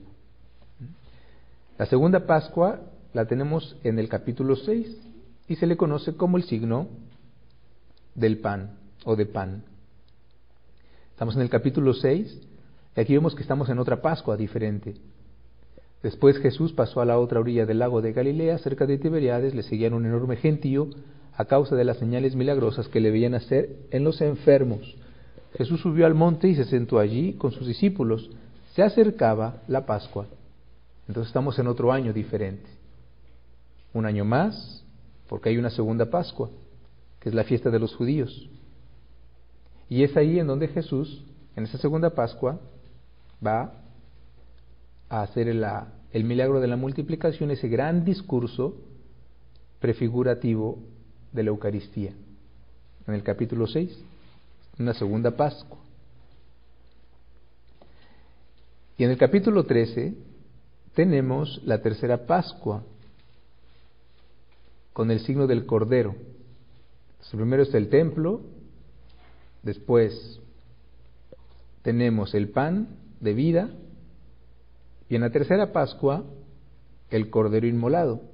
[1.79, 2.81] La segunda Pascua
[3.15, 4.97] la tenemos en el capítulo 6
[5.49, 6.89] y se le conoce como el signo
[8.15, 9.65] del pan o de pan.
[11.13, 12.41] Estamos en el capítulo 6
[12.97, 14.95] y aquí vemos que estamos en otra Pascua diferente.
[16.03, 19.63] Después Jesús pasó a la otra orilla del lago de Galilea, cerca de Tiberiades, le
[19.63, 20.89] seguían un enorme gentío
[21.35, 24.97] a causa de las señales milagrosas que le veían hacer en los enfermos.
[25.61, 28.31] Jesús subió al monte y se sentó allí con sus discípulos.
[28.73, 30.27] Se acercaba la Pascua.
[31.07, 32.71] Entonces estamos en otro año diferente.
[33.93, 34.83] Un año más,
[35.29, 36.49] porque hay una segunda Pascua,
[37.21, 38.49] que es la fiesta de los judíos.
[39.91, 42.59] Y es ahí en donde Jesús, en esa segunda Pascua,
[43.47, 43.75] va
[45.11, 48.77] a hacer el, milagro de la multiplicación, ese gran discurso
[49.79, 50.79] prefigurativo
[51.33, 52.15] de la Eucaristía.
[53.07, 54.05] En el capítulo 6,
[54.81, 55.79] una segunda Pascua.
[58.97, 60.15] Y en el capítulo 13
[60.95, 62.83] tenemos la tercera Pascua
[64.93, 66.15] con el signo del Cordero.
[67.31, 68.41] primero está el templo,
[69.63, 70.41] después
[71.83, 72.89] tenemos el pan
[73.21, 73.71] de vida
[75.11, 76.25] y en la tercera Pascua
[77.11, 78.30] el Cordero inmolado.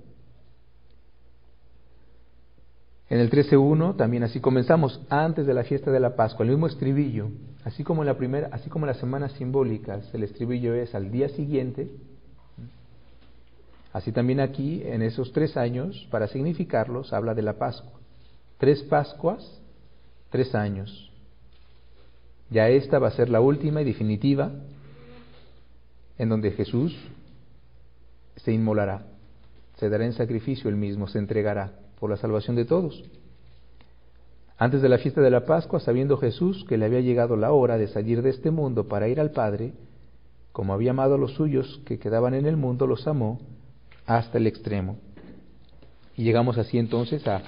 [3.08, 6.66] En el 13.1 también así comenzamos, antes de la fiesta de la Pascua, el mismo
[6.66, 7.28] estribillo,
[7.64, 11.88] así como la primera, así como las semanas simbólicas, el estribillo es al día siguiente,
[13.92, 17.92] así también aquí, en esos tres años, para significarlos, habla de la Pascua.
[18.58, 19.60] Tres Pascuas,
[20.30, 21.12] tres años.
[22.50, 24.50] Ya esta va a ser la última y definitiva,
[26.18, 26.96] en donde Jesús
[28.36, 29.06] se inmolará,
[29.76, 33.04] se dará en sacrificio el mismo, se entregará por la salvación de todos.
[34.58, 37.76] Antes de la fiesta de la Pascua, sabiendo Jesús que le había llegado la hora
[37.76, 39.72] de salir de este mundo para ir al Padre,
[40.52, 43.38] como había amado a los suyos que quedaban en el mundo, los amó
[44.06, 44.96] hasta el extremo.
[46.16, 47.42] Y llegamos así entonces a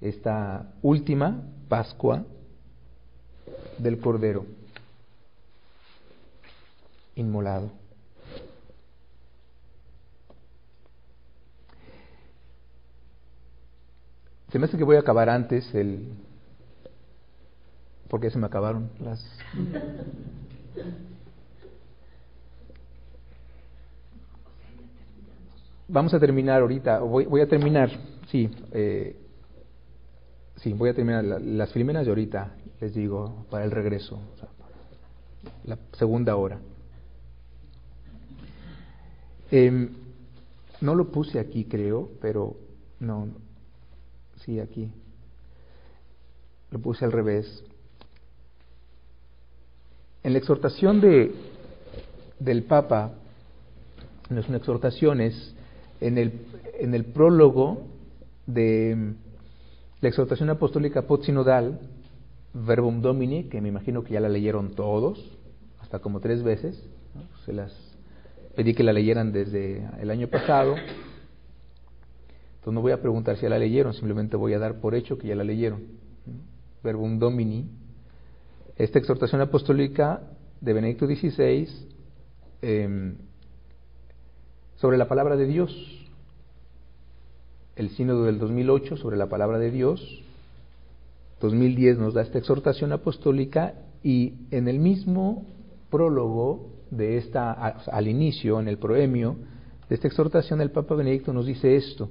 [0.00, 2.24] esta última Pascua
[3.78, 4.46] del Cordero
[7.16, 7.72] inmolado.
[14.50, 16.08] Se me hace que voy a acabar antes el...
[18.08, 19.24] porque se me acabaron las...
[25.90, 27.90] Vamos a terminar ahorita, voy, voy a terminar,
[28.30, 29.16] sí, eh,
[30.56, 34.20] sí, voy a terminar las filmenas de ahorita, les digo, para el regreso,
[35.64, 36.58] la segunda hora.
[39.50, 39.94] Em,
[40.82, 42.54] no lo puse aquí, creo, pero
[43.00, 43.28] no,
[44.48, 44.90] sí, aquí.
[46.70, 47.62] Lo puse al revés.
[50.22, 51.34] En la exhortación de,
[52.38, 53.12] del Papa,
[54.30, 55.54] no es una exhortación, es
[56.00, 56.46] en el,
[56.80, 57.88] en el prólogo
[58.46, 59.12] de
[60.00, 61.80] la exhortación apostólica Sinodal,
[62.54, 65.22] Verbum Domini, que me imagino que ya la leyeron todos,
[65.80, 66.82] hasta como tres veces,
[67.44, 67.70] se las
[68.56, 70.74] pedí que la leyeran desde el año pasado,
[72.58, 75.16] entonces no voy a preguntar si ya la leyeron, simplemente voy a dar por hecho
[75.16, 75.86] que ya la leyeron.
[76.82, 77.70] Verbum Domini.
[78.76, 80.22] Esta exhortación apostólica
[80.60, 81.68] de Benedicto XVI
[82.62, 83.16] em,
[84.76, 85.72] sobre la palabra de Dios.
[87.76, 90.22] El sínodo del 2008 sobre la palabra de Dios.
[91.40, 95.46] 2010 nos da esta exhortación apostólica y en el mismo
[95.90, 99.36] prólogo de esta, al inicio, en el proemio
[99.88, 102.10] de esta exhortación, el Papa Benedicto nos dice esto.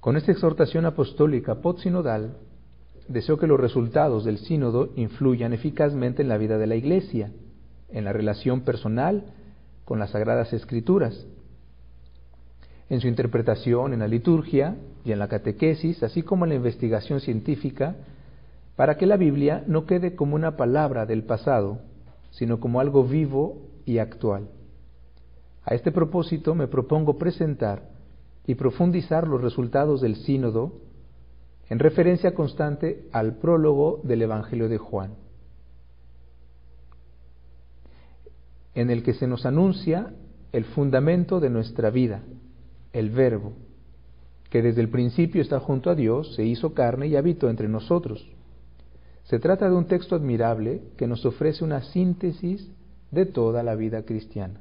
[0.00, 2.38] Con esta exhortación apostólica sinodal
[3.06, 7.32] deseo que los resultados del sínodo influyan eficazmente en la vida de la Iglesia,
[7.90, 9.34] en la relación personal
[9.84, 11.26] con las Sagradas Escrituras,
[12.88, 17.20] en su interpretación en la liturgia y en la catequesis, así como en la investigación
[17.20, 17.96] científica,
[18.76, 21.80] para que la Biblia no quede como una palabra del pasado,
[22.30, 24.48] sino como algo vivo y actual.
[25.62, 27.99] A este propósito me propongo presentar
[28.46, 30.72] y profundizar los resultados del sínodo
[31.68, 35.14] en referencia constante al prólogo del Evangelio de Juan,
[38.74, 40.12] en el que se nos anuncia
[40.52, 42.22] el fundamento de nuestra vida,
[42.92, 43.52] el verbo,
[44.50, 48.28] que desde el principio está junto a Dios, se hizo carne y habitó entre nosotros.
[49.24, 52.68] Se trata de un texto admirable que nos ofrece una síntesis
[53.12, 54.60] de toda la vida cristiana.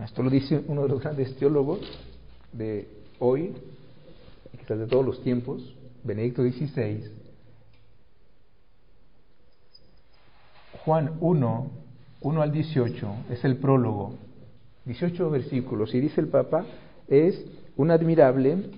[0.00, 1.80] Esto lo dice uno de los grandes teólogos
[2.52, 2.88] de
[3.18, 3.54] hoy,
[4.58, 7.10] quizás de todos los tiempos, Benedicto XVI.
[10.84, 11.70] Juan 1,
[12.22, 14.14] 1 al 18 es el prólogo,
[14.86, 16.64] 18 versículos, y dice el Papa,
[17.06, 17.44] es
[17.76, 18.70] un admirable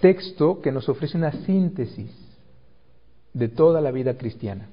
[0.00, 2.10] texto que nos ofrece una síntesis
[3.34, 4.68] de toda la vida cristiana.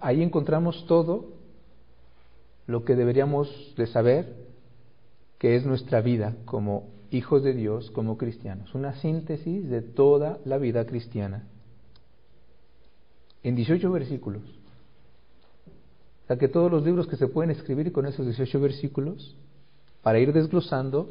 [0.00, 1.35] Ahí encontramos todo
[2.66, 4.46] lo que deberíamos de saber
[5.38, 8.74] que es nuestra vida como hijos de Dios, como cristianos.
[8.74, 11.44] Una síntesis de toda la vida cristiana.
[13.42, 14.42] En 18 versículos.
[16.24, 19.36] O sea que todos los libros que se pueden escribir con esos 18 versículos,
[20.02, 21.08] para ir desglosando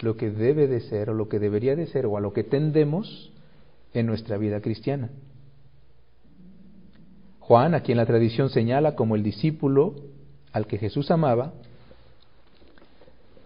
[0.00, 2.44] lo que debe de ser o lo que debería de ser o a lo que
[2.44, 3.32] tendemos
[3.92, 5.10] en nuestra vida cristiana.
[7.40, 9.94] Juan, a quien la tradición señala como el discípulo
[10.56, 11.52] al que Jesús amaba,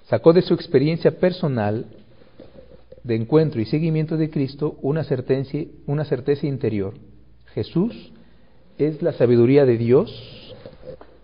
[0.04, 1.86] sacó de su experiencia personal
[3.02, 6.94] de encuentro y seguimiento de Cristo una certeza, interior.
[7.52, 8.12] Jesús
[8.78, 10.54] es la sabiduría de Dios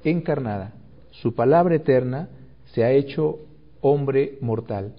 [0.03, 0.73] encarnada.
[1.13, 2.31] Su palabra eterna
[2.73, 3.39] se ha hecho
[3.81, 4.97] hombre mortal.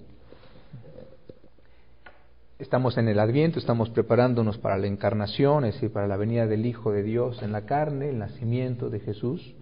[2.58, 6.64] Estamos en el Adviento, estamos preparándonos para la encarnación, es decir, para la venida del
[6.64, 9.54] Hijo de Dios en la carne, el nacimiento de Jesús.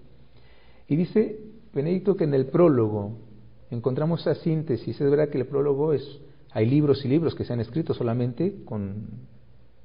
[0.88, 1.38] Y dice
[1.74, 3.18] Benedicto que en el prólogo
[3.70, 5.00] encontramos esa síntesis.
[5.00, 6.20] Es verdad que el prólogo es,
[6.52, 9.06] hay libros y libros que se han escrito solamente con,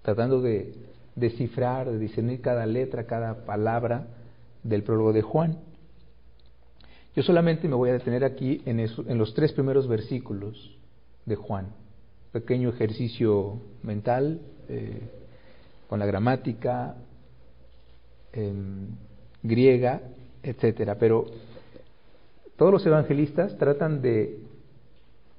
[0.02, 0.74] tratando de
[1.16, 4.08] descifrar, de discernir cada letra, cada palabra
[4.64, 5.60] del prólogo de Juan.
[7.16, 10.78] Yo solamente me voy a detener aquí en, los tres primeros versículos
[11.26, 11.68] de Juan
[12.32, 14.40] pequeño ejercicio mental
[14.70, 15.02] eh,
[15.90, 16.96] con la gramática
[18.32, 18.88] em,
[19.44, 20.02] griega,
[20.44, 20.96] etcétera.
[20.96, 21.26] Pero
[22.56, 24.40] todos los evangelistas tratan de,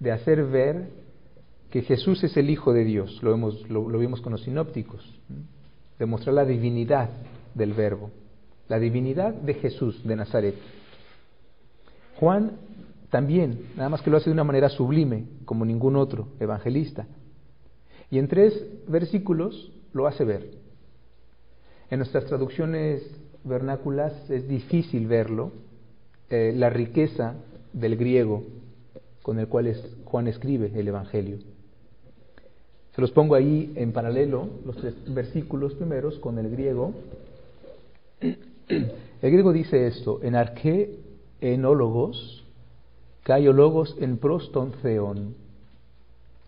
[0.01, 0.89] de, hacer ver
[1.71, 3.23] que Jesús es el Hijo de Dios.
[3.23, 5.03] Lo, hemos, lo, vimos con los sinópticos.
[5.99, 7.11] Demostrar la divinidad
[7.55, 8.11] del Verbo,
[8.69, 10.55] la divinidad de Jesús de Nazaret.
[12.17, 12.53] Juan
[13.11, 17.07] también, nada más que lo hace de una manera sublime, como ningún otro evangelista.
[18.11, 20.51] Y en tres versículos lo hace ver.
[21.91, 23.03] En nuestras traducciones
[23.45, 25.53] vernáculas es difícil verlo,
[26.31, 27.35] eh, la riqueza
[27.73, 28.45] del griego
[29.23, 29.75] con el cual
[30.05, 31.39] Juan escribe el Evangelio.
[32.95, 36.93] Se los pongo ahí en paralelo, los tres versículos primeros con el griego.
[38.69, 40.99] El griego dice esto, en arqué
[41.41, 42.43] enólogos,
[43.23, 45.37] Caiologos en proston theon,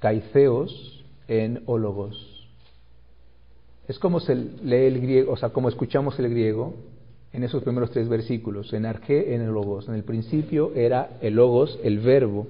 [0.00, 2.33] caiceos en ólogos.
[3.88, 6.74] Es como se lee el griego, o sea, como escuchamos el griego
[7.32, 9.88] en esos primeros tres versículos, en arqué, en el logos.
[9.88, 12.46] En el principio era el logos, el verbo,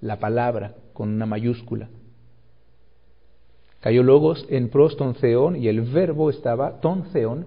[0.00, 1.88] la palabra, con una mayúscula.
[3.80, 7.46] Cayó logos en proston theon y el verbo estaba ton theon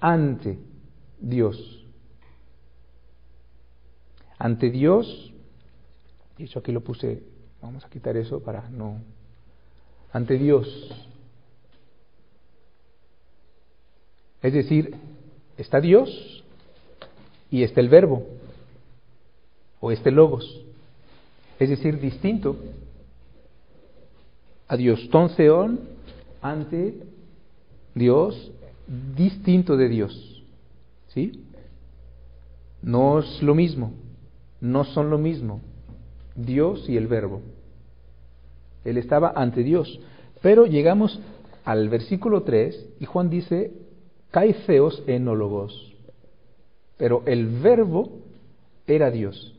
[0.00, 0.58] ante
[1.20, 1.84] Dios
[4.44, 5.32] ante Dios,
[6.36, 7.22] y eso aquí lo puse,
[7.62, 9.00] vamos a quitar eso para no,
[10.12, 11.08] ante Dios.
[14.44, 14.94] Es decir,
[15.58, 16.44] está Dios
[17.50, 18.24] y está el verbo,
[19.80, 20.64] o este logos,
[21.58, 22.56] es decir, distinto
[24.68, 25.10] a Dios.
[26.40, 26.94] Ante
[27.94, 28.52] Dios,
[29.16, 30.44] distinto de Dios.
[31.08, 31.42] ¿Sí?
[32.82, 33.92] No es lo mismo
[34.64, 35.60] no son lo mismo,
[36.34, 37.42] Dios y el verbo.
[38.82, 40.00] Él estaba ante Dios.
[40.40, 41.20] Pero llegamos
[41.66, 43.72] al versículo 3 y Juan dice,
[44.34, 45.94] caiceos enólogos.
[46.96, 48.18] Pero el verbo
[48.84, 49.54] era Dios.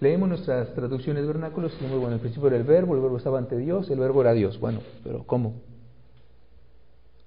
[0.00, 3.38] Leemos nuestras traducciones vernáculos y decimos, bueno, el principio era el verbo, el verbo estaba
[3.38, 4.58] ante Dios, el verbo era Dios.
[4.58, 5.54] Bueno, pero ¿cómo?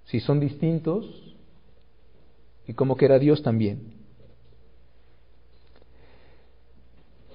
[0.04, 1.34] Si son distintos,
[2.68, 3.94] y como que era Dios también.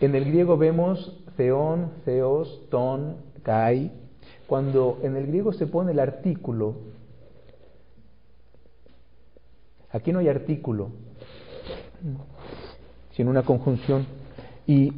[0.01, 3.91] En el griego vemos theon, theos, ton, kai.
[4.47, 6.77] Cuando en el griego se pone el artículo,
[9.95, 10.91] aquí no hay artículo,
[13.13, 14.07] sino una conjunción.
[14.67, 14.93] Y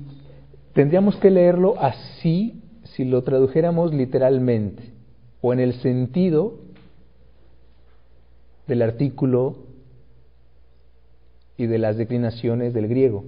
[0.73, 4.83] tendríamos que leerlo así si lo tradujéramos literalmente,
[5.43, 6.55] o en el sentido
[8.67, 9.59] del artículo
[11.59, 13.25] y de las declinaciones del griego.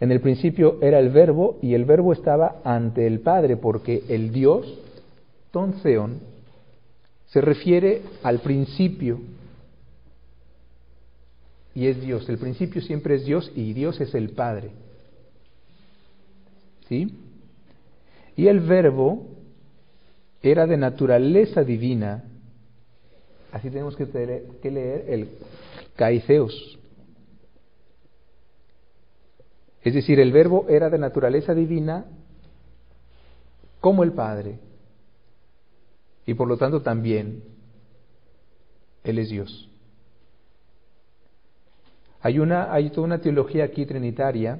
[0.00, 4.30] En el principio era el verbo y el verbo estaba ante el Padre porque el
[4.32, 4.78] Dios,
[5.50, 6.20] Tonceon,
[7.24, 9.18] se refiere al principio.
[11.76, 12.26] Y es Dios.
[12.30, 14.70] El principio siempre es Dios y Dios es el Padre.
[16.88, 17.14] ¿Sí?
[18.34, 19.26] Y el verbo
[20.42, 22.24] era de naturaleza divina.
[23.52, 25.28] Así tenemos que, leer el
[25.96, 26.78] caiceos.
[29.82, 32.06] Es decir, el verbo era de naturaleza divina
[33.80, 34.60] como el Padre.
[36.24, 37.44] Y por lo tanto también
[39.04, 39.68] Él es Dios.
[42.26, 44.58] Hay, una, hay toda una teología aquí trinitaria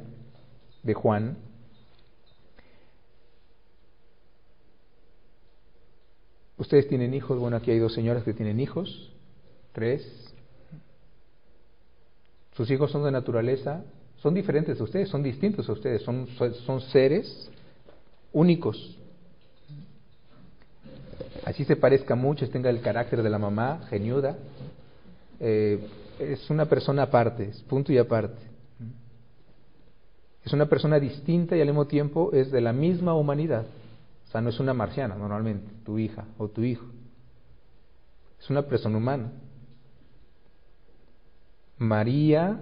[0.85, 1.37] de Juan.
[6.59, 9.12] Ustedes tienen hijos, bueno, aquí hay dos señoras que tienen hijos,
[9.73, 10.33] tres.
[12.53, 13.83] Sus hijos son de naturaleza,
[14.19, 17.51] son diferentes a ustedes, son distintos a ustedes, son, seres
[18.33, 18.97] únicos.
[21.45, 24.39] Así se parezca mucho, tenga el carácter de la mamá, geniuda,
[25.41, 25.81] eh,
[26.19, 28.41] es una persona aparte, es punto y aparte.
[30.45, 33.67] Es una persona distinta y al mismo tiempo es de la misma humanidad.
[34.27, 36.87] O sea, no es una marciana normalmente, tu hija o tu hijo.
[38.41, 39.33] Es una persona humana.
[41.79, 42.61] María,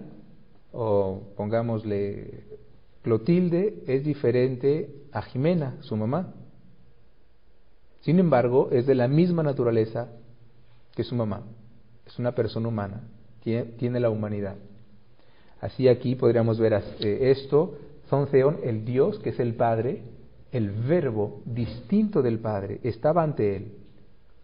[0.73, 2.45] o pongámosle
[3.03, 6.33] Clotilde, es diferente a Jimena, su mamá.
[8.01, 10.09] Sin embargo, es de la misma naturaleza
[10.95, 11.43] que su mamá.
[12.07, 13.03] Es una persona humana
[13.45, 14.57] tiene, la humanidad.
[15.61, 17.79] Así aquí podríamos ver eh, esto,
[18.09, 20.03] Zonceón, el Dios que es el Padre,
[20.51, 23.73] el verbo distinto del Padre, estaba ante él.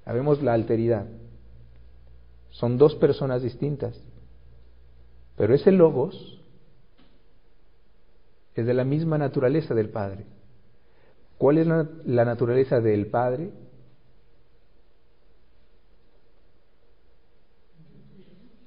[0.04, 1.06] Sabemos la alteridad.
[2.50, 4.00] Son dos personas distintas.
[5.36, 6.40] Pero ese logos
[8.54, 10.24] es de la misma naturaleza del Padre.
[11.38, 13.50] ¿Cuál es la naturaleza del Padre?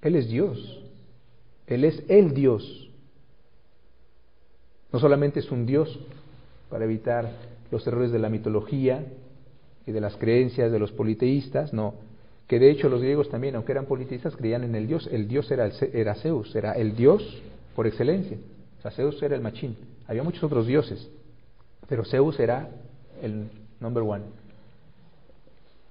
[0.04, 0.82] Él es Dios.
[1.68, 2.90] Él es el Dios.
[4.92, 6.00] No solamente es un Dios
[6.70, 7.32] para evitar
[7.72, 9.06] los errores de la mitología
[9.88, 11.96] y de las creencias de los politeístas, no,
[12.48, 15.10] que de hecho los griegos también, aunque eran politeístas, creían en el Dios.
[15.12, 17.42] El Dios era, era Zeus, era el Dios
[17.76, 18.38] por excelencia.
[18.80, 19.76] O sea, Zeus era el machín.
[20.08, 21.10] Había muchos otros dioses,
[21.88, 22.70] pero Zeus era
[23.22, 23.50] el
[23.80, 24.26] number one.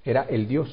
[0.04, 0.68] Era el Dios,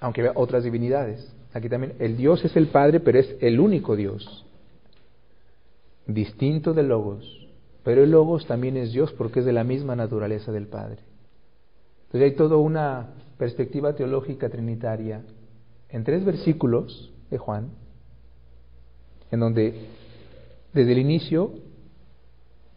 [0.00, 1.30] aunque había otras divinidades.
[1.54, 4.44] Aquí también, el Dios es el Padre, pero es el único Dios,
[6.06, 7.48] distinto del Logos.
[7.84, 10.98] Pero el Logos también es Dios porque es de la misma naturaleza del Padre.
[12.06, 15.22] Entonces hay toda una perspectiva teológica trinitaria
[15.90, 17.70] en tres versículos de Juan,
[19.30, 19.74] en donde
[20.72, 21.52] desde el inicio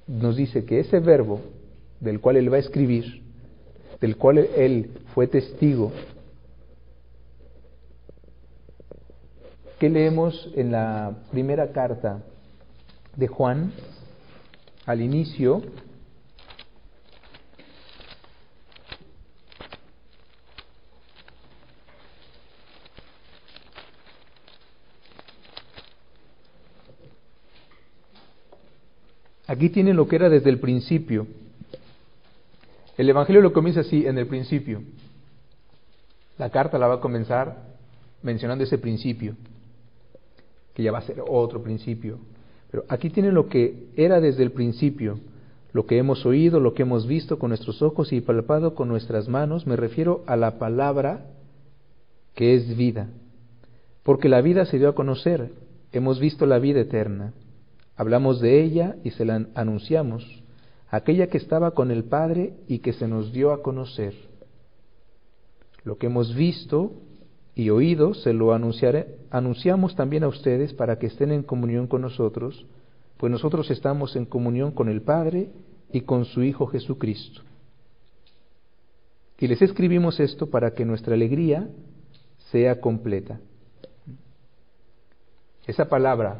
[0.06, 1.42] nos dice que ese verbo
[2.00, 3.24] del cual él va a escribir,
[4.00, 5.92] del cual él fue testigo,
[9.80, 12.24] ¿Qué leemos en la primera carta
[13.16, 13.72] de Juan?
[14.88, 15.62] Al inicio,
[29.50, 31.26] Aquí tienen lo que era desde el principio.
[32.98, 34.82] El Evangelio lo comienza así, en el principio.
[36.38, 37.56] La carta la va a comenzar
[38.22, 39.36] mencionando ese principio
[40.78, 42.20] que ya va a ser otro principio.
[42.70, 45.20] Pero aquí tienen lo que era desde el principio,
[45.74, 49.28] lo que hemos oído, lo que hemos visto con nuestros ojos y palpado con nuestras
[49.28, 51.32] manos, me refiero a la palabra
[52.36, 53.10] que es vida.
[54.04, 55.50] Porque la vida se dio a conocer,
[55.94, 57.34] hemos visto la vida eterna,
[57.96, 60.44] hablamos de ella y se la anunciamos,
[60.92, 64.14] aquella que estaba con el Padre y que se nos dio a conocer.
[65.84, 66.92] Lo que hemos visto
[67.58, 72.04] y oído se lo anunciaré, anunciamos también a ustedes para que estén en comunión con
[72.04, 72.68] nosotros,
[73.18, 75.50] pues nosotros estamos en comunión con el Padre
[75.92, 77.42] y con su Hijo Jesucristo.
[79.40, 81.68] Y les escribimos esto para que nuestra alegría
[82.52, 83.40] sea completa.
[85.66, 86.40] Esa palabra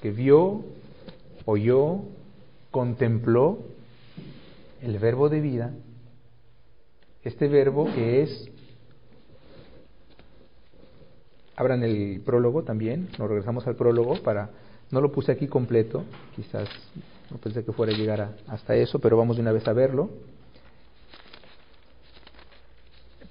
[0.00, 0.64] que vio,
[1.44, 1.98] oyó,
[2.70, 3.58] contempló,
[4.80, 5.74] el verbo de vida,
[7.24, 8.50] este verbo que es
[11.56, 14.50] abran el prólogo también, nos regresamos al prólogo para,
[14.90, 16.68] no lo puse aquí completo, quizás
[17.30, 20.10] no pensé que fuera a llegar hasta eso, pero vamos de una vez a verlo.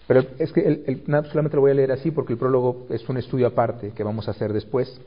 [0.08, 3.18] Pero es que el, solamente lo voy a leer así porque el prólogo es un
[3.18, 5.00] estudio aparte que vamos a hacer después.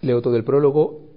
[0.00, 1.07] Leo todo el prólogo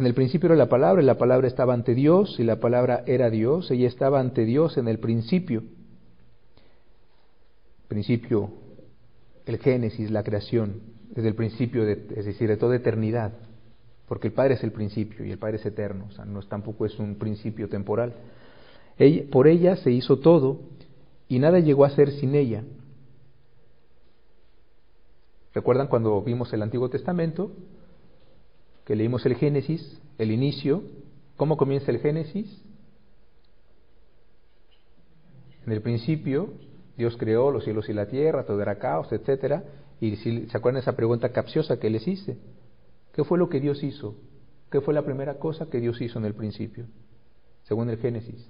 [0.00, 3.04] En el principio era la palabra, y la palabra estaba ante Dios, y la palabra
[3.06, 5.62] era Dios, ella estaba ante Dios en el principio.
[7.86, 8.50] Principio,
[9.44, 10.80] el Génesis, la creación,
[11.10, 13.34] desde el principio, de, es decir, de toda eternidad,
[14.08, 16.86] porque el Padre es el principio y el Padre es eterno, o sea, no tampoco
[16.86, 18.14] es un principio temporal.
[19.30, 20.62] por ella se hizo todo
[21.28, 22.64] y nada llegó a ser sin ella.
[25.52, 27.52] ¿Recuerdan cuando vimos el Antiguo Testamento?
[28.90, 30.82] Que leímos el Génesis, el inicio.
[31.36, 32.60] ¿Cómo comienza el Génesis?
[35.64, 36.54] En el principio,
[36.96, 39.62] Dios creó los cielos y la tierra, todo era caos, etcétera.
[40.00, 42.36] Y si se acuerdan esa pregunta capciosa que les hice,
[43.12, 44.16] ¿qué fue lo que Dios hizo?
[44.72, 46.86] ¿Qué fue la primera cosa que Dios hizo en el principio?
[47.62, 48.44] Según el Génesis.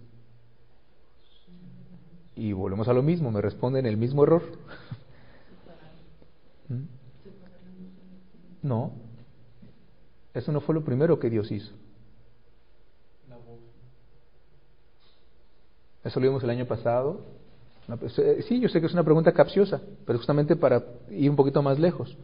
[2.34, 4.40] Y volvemos a lo mismo, me responden el mismo error.
[6.70, 6.84] ¿Mm?
[8.62, 9.09] No,
[10.34, 11.72] eso no fue lo primero que Dios hizo.
[16.04, 17.20] Eso lo vimos el año pasado.
[17.98, 21.36] Pues, eh, sí, yo sé que es una pregunta capciosa, pero justamente para ir un
[21.36, 22.16] poquito más lejos.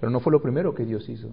[0.00, 1.28] Pero no fue lo primero que Dios hizo.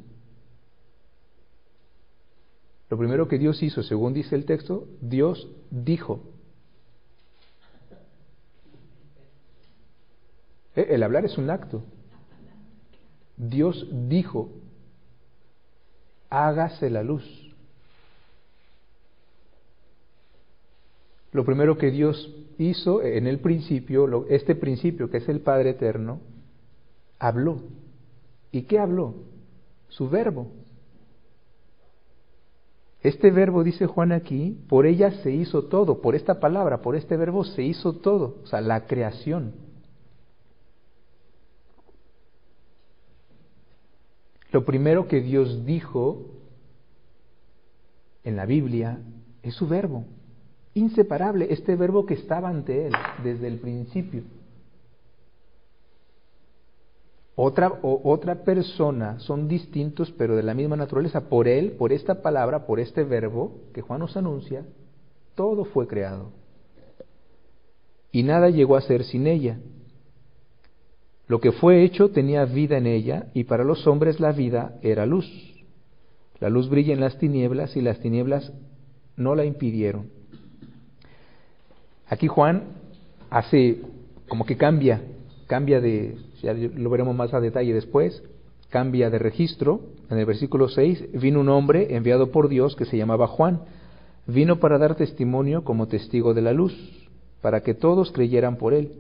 [2.89, 6.21] Lo primero que Dios hizo, según dice el texto, Dios dijo.
[10.75, 11.83] Eh, el hablar es un acto.
[13.37, 14.49] Dios dijo,
[16.35, 17.23] hágase la luz.
[21.31, 26.19] Lo primero que Dios hizo en el principio, este principio que es el Padre Eterno,
[27.19, 27.61] habló.
[28.51, 29.15] ¿Y qué habló?
[29.89, 30.47] Su verbo.
[33.01, 37.17] Este verbo, dice Juan aquí, por ella se hizo todo, por esta palabra, por este
[37.17, 39.64] verbo se hizo todo, o sea, la creación.
[44.55, 46.27] Lo primero que Dios dijo
[48.23, 48.99] en la Biblia
[49.43, 50.05] es su verbo,
[50.73, 54.23] inseparable, este verbo que estaba ante Él desde el principio.
[57.35, 61.27] Otra, otra persona, son distintos pero de la misma naturaleza.
[61.27, 64.63] Por Él, por esta palabra, por este verbo que Juan nos anuncia,
[65.35, 66.31] todo fue creado.
[68.09, 69.59] Y nada llegó a ser sin ella.
[71.27, 75.05] Lo que fue hecho tenía vida en ella y para los hombres la vida era
[75.05, 75.25] luz.
[76.39, 78.53] La luz brilla en las tinieblas y las tinieblas
[79.15, 80.09] no la impidieron.
[82.07, 82.63] Aquí Juan
[83.29, 83.81] hace
[84.27, 85.01] como que cambia,
[85.47, 88.21] cambia de, ya lo veremos más a detalle después,
[88.69, 89.81] cambia de registro.
[90.09, 93.61] En el versículo 6 vino un hombre enviado por Dios que se llamaba Juan.
[94.27, 96.73] Vino para dar testimonio como testigo de la luz,
[97.41, 98.91] para que todos creyeran por él.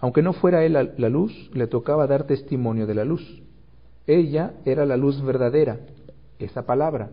[0.00, 3.42] Aunque no fuera él la, luz, le tocaba dar testimonio de la luz.
[4.06, 5.80] Ella era la luz verdadera,
[6.38, 7.10] esa palabra.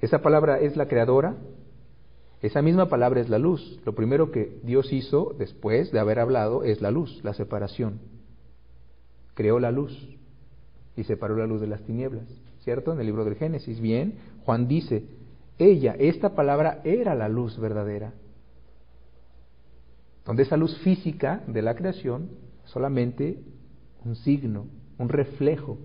[0.00, 1.36] Esa palabra es la creadora,
[2.42, 3.80] esa misma palabra es la luz.
[3.86, 8.00] Lo primero que Dios hizo después de haber hablado es la luz, la separación.
[9.34, 10.16] Creó la luz
[10.96, 12.24] y separó la luz de las tinieblas,
[12.64, 12.92] ¿cierto?
[12.92, 13.80] En el libro del Génesis.
[13.80, 15.04] Bien, Juan dice,
[15.58, 18.12] ella, esta palabra era la luz verdadera
[20.26, 22.30] donde esa luz física de la creación
[22.64, 23.40] solamente
[24.04, 24.66] un signo,
[24.98, 25.78] un reflejo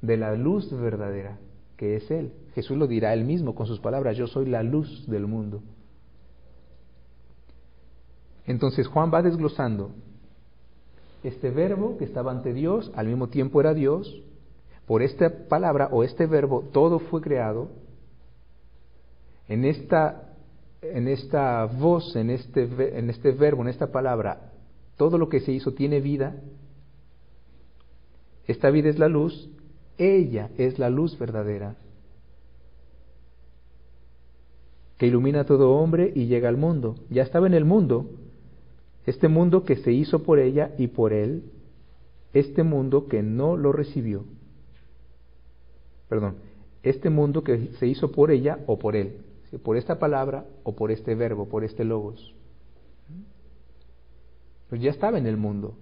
[0.00, 1.38] de la luz verdadera
[1.76, 2.32] que es Él.
[2.54, 5.62] Jesús lo dirá él mismo con sus palabras, yo soy la luz del mundo.
[8.46, 9.90] Entonces Juan va desglosando
[11.24, 14.22] este verbo que estaba ante Dios, al mismo tiempo era Dios,
[14.86, 17.68] por esta palabra o este verbo todo fue creado.
[19.48, 20.31] En esta
[20.82, 24.52] en esta voz, en este, en este verbo, en esta palabra,
[24.96, 26.36] todo lo que se hizo tiene vida,
[28.46, 29.48] esta vida es la luz,
[29.96, 31.76] ella es la luz verdadera,
[34.98, 36.96] que ilumina a todo hombre y llega al mundo.
[37.10, 38.10] Ya estaba en el mundo,
[39.06, 41.44] este mundo que se hizo por ella y por él,
[42.32, 44.24] este mundo que no lo recibió.
[46.08, 46.36] Perdón,
[46.82, 49.16] este mundo que se hizo por ella o por él
[49.58, 52.34] por esta palabra o por este verbo, por este logos.
[54.68, 55.76] Pues ya estaba en el mundo.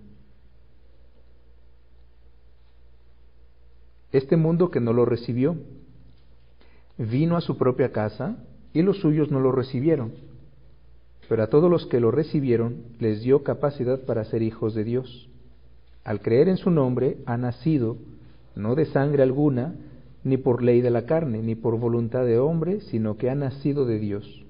[4.13, 5.57] Este mundo que no lo recibió,
[6.99, 8.37] vino a su propia casa
[8.73, 10.13] y los suyos no lo recibieron.
[11.29, 15.29] Pero a todos los que lo recibieron les dio capacidad para ser hijos de Dios.
[16.03, 17.97] Al creer en su nombre ha nacido,
[18.57, 19.75] no de sangre alguna,
[20.25, 23.87] ni por ley de la carne, ni por voluntad de hombre, sino que ha nacido
[23.87, 24.45] de Dios.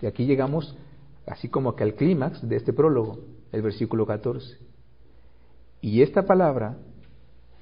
[0.00, 0.76] Y aquí llegamos
[1.26, 3.20] así como que al clímax de este prólogo,
[3.52, 4.56] el versículo 14.
[5.80, 6.76] Y esta palabra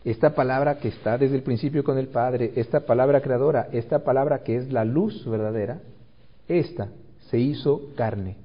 [0.05, 4.42] esta palabra que está desde el principio con el Padre, esta palabra creadora, esta palabra
[4.42, 5.80] que es la luz verdadera,
[6.48, 6.88] esta
[7.28, 8.36] se hizo carne.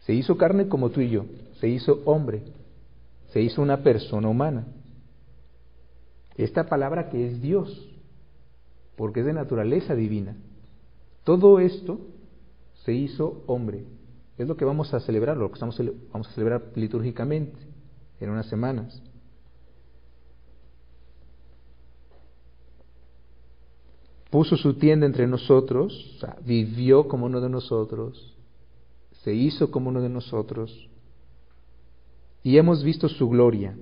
[0.00, 1.26] Se hizo carne como tú y yo,
[1.60, 2.42] se hizo hombre,
[3.28, 4.66] se hizo una persona humana.
[6.38, 7.90] Esta palabra que es Dios,
[8.96, 10.36] porque es de naturaleza divina.
[11.24, 12.00] Todo esto
[12.84, 13.84] se hizo hombre.
[14.38, 17.58] Es lo que vamos a celebrar, lo que vamos a celebrar litúrgicamente
[18.20, 19.02] en unas semanas.
[24.30, 28.36] Puso su tienda entre nosotros, vivió como uno de nosotros,
[29.24, 30.88] se hizo como uno de nosotros,
[32.44, 33.76] y hemos visto su gloria,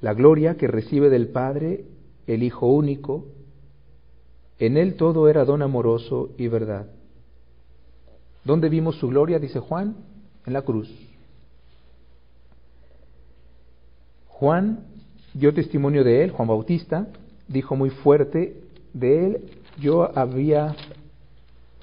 [0.00, 1.84] la gloria que recibe del Padre
[2.26, 3.26] el Hijo único,
[4.58, 6.86] en él todo era don amoroso y verdad.
[8.44, 9.38] ¿Dónde vimos su gloria?
[9.38, 9.96] Dice Juan,
[10.46, 10.90] en la cruz.
[14.28, 14.86] Juan
[15.34, 17.08] dio testimonio de él, Juan Bautista,
[17.48, 20.74] dijo muy fuerte de él, yo había,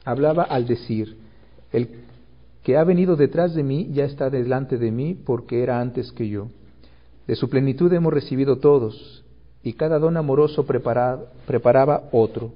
[0.03, 1.18] hablaba al decir,
[1.72, 1.89] el
[2.63, 6.28] que ha venido detrás de mí ya está delante de mí porque era antes que
[6.28, 6.47] yo.
[7.28, 9.23] De su plenitud hemos recibido todos,
[9.61, 12.53] y cada don amoroso preparaba otro.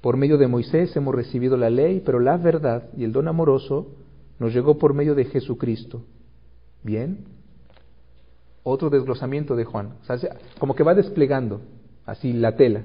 [0.00, 3.86] Por medio de Moisés hemos recibido la ley, pero la verdad y el don amoroso
[4.40, 6.02] nos llegó por medio de Jesucristo.
[6.82, 7.24] Bien.
[8.64, 9.94] Otro desglosamiento de Juan.
[10.58, 11.60] como que va desplegando
[12.04, 12.82] así la tela.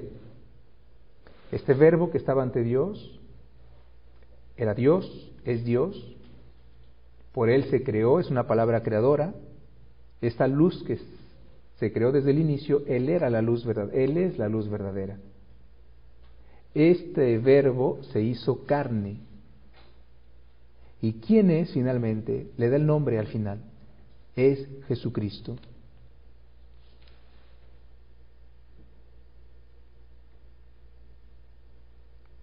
[1.50, 3.18] Este verbo que estaba ante Dios
[4.56, 6.16] era Dios, es Dios.
[7.32, 9.34] Por él se creó, es una palabra creadora.
[10.20, 10.98] Esta luz que
[11.78, 15.18] se creó desde el inicio, Él era la luz verdadera, Él es la luz verdadera.
[16.74, 19.18] Este verbo se hizo carne.
[21.00, 22.48] ¿Y quién es finalmente?
[22.56, 23.60] Le da el nombre al final.
[24.34, 25.56] Es Jesucristo.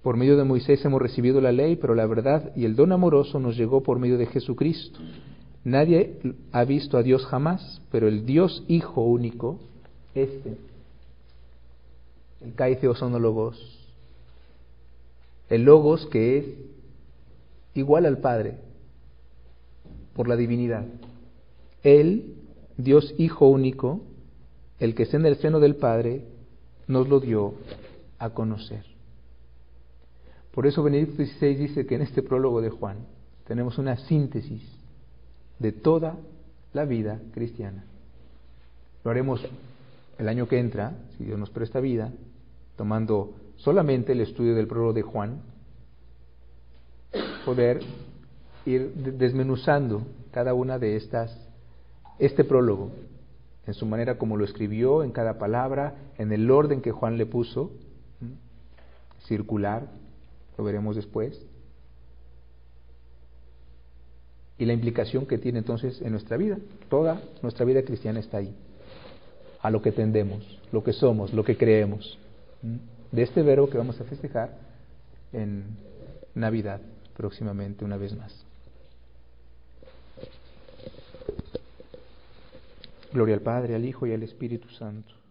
[0.01, 3.39] Por medio de Moisés hemos recibido la ley, pero la verdad y el don amoroso
[3.39, 4.99] nos llegó por medio de Jesucristo.
[5.66, 6.20] Nadie
[6.51, 9.59] ha visto a Dios jamás, pero el Dios Hijo único,
[10.13, 10.57] este,
[12.39, 13.80] el Logos,
[15.49, 16.45] el Logos que es
[17.74, 18.59] igual al Padre
[20.13, 20.86] por la divinidad.
[21.82, 22.36] Él,
[22.78, 24.01] Dios Hijo único,
[24.80, 26.26] el que está en el seno del Padre,
[26.88, 27.55] nos lo dio
[28.20, 28.86] a conocer.
[30.51, 32.97] Por eso Benedicto XVI dice que en este prólogo de Juan
[33.47, 34.74] tenemos una síntesis
[35.59, 36.17] de toda
[36.73, 37.85] la vida cristiana.
[39.03, 39.45] Lo haremos
[40.17, 42.11] el año que entra, si Dios nos presta vida,
[42.75, 45.41] tomando solamente el estudio del prólogo de Juan,
[47.45, 47.81] poder
[48.65, 50.01] ir desmenuzando
[50.31, 51.37] cada una de estas,
[52.19, 52.91] este prólogo,
[53.67, 57.25] en su manera como lo escribió, en cada palabra, en el orden que Juan le
[57.25, 57.71] puso,
[59.25, 59.87] circular,
[60.57, 61.41] lo veremos después,
[64.57, 66.57] y la implicación que tiene entonces en nuestra vida.
[66.89, 68.55] Toda nuestra vida cristiana está ahí,
[69.61, 72.17] a lo que tendemos, lo que somos, lo que creemos.
[73.11, 74.57] De este verbo que vamos a festejar
[75.33, 75.65] en
[76.33, 76.81] Navidad
[77.15, 78.45] próximamente una vez más.
[83.13, 85.24] Gloria al Padre, al Hijo y al Espíritu Santo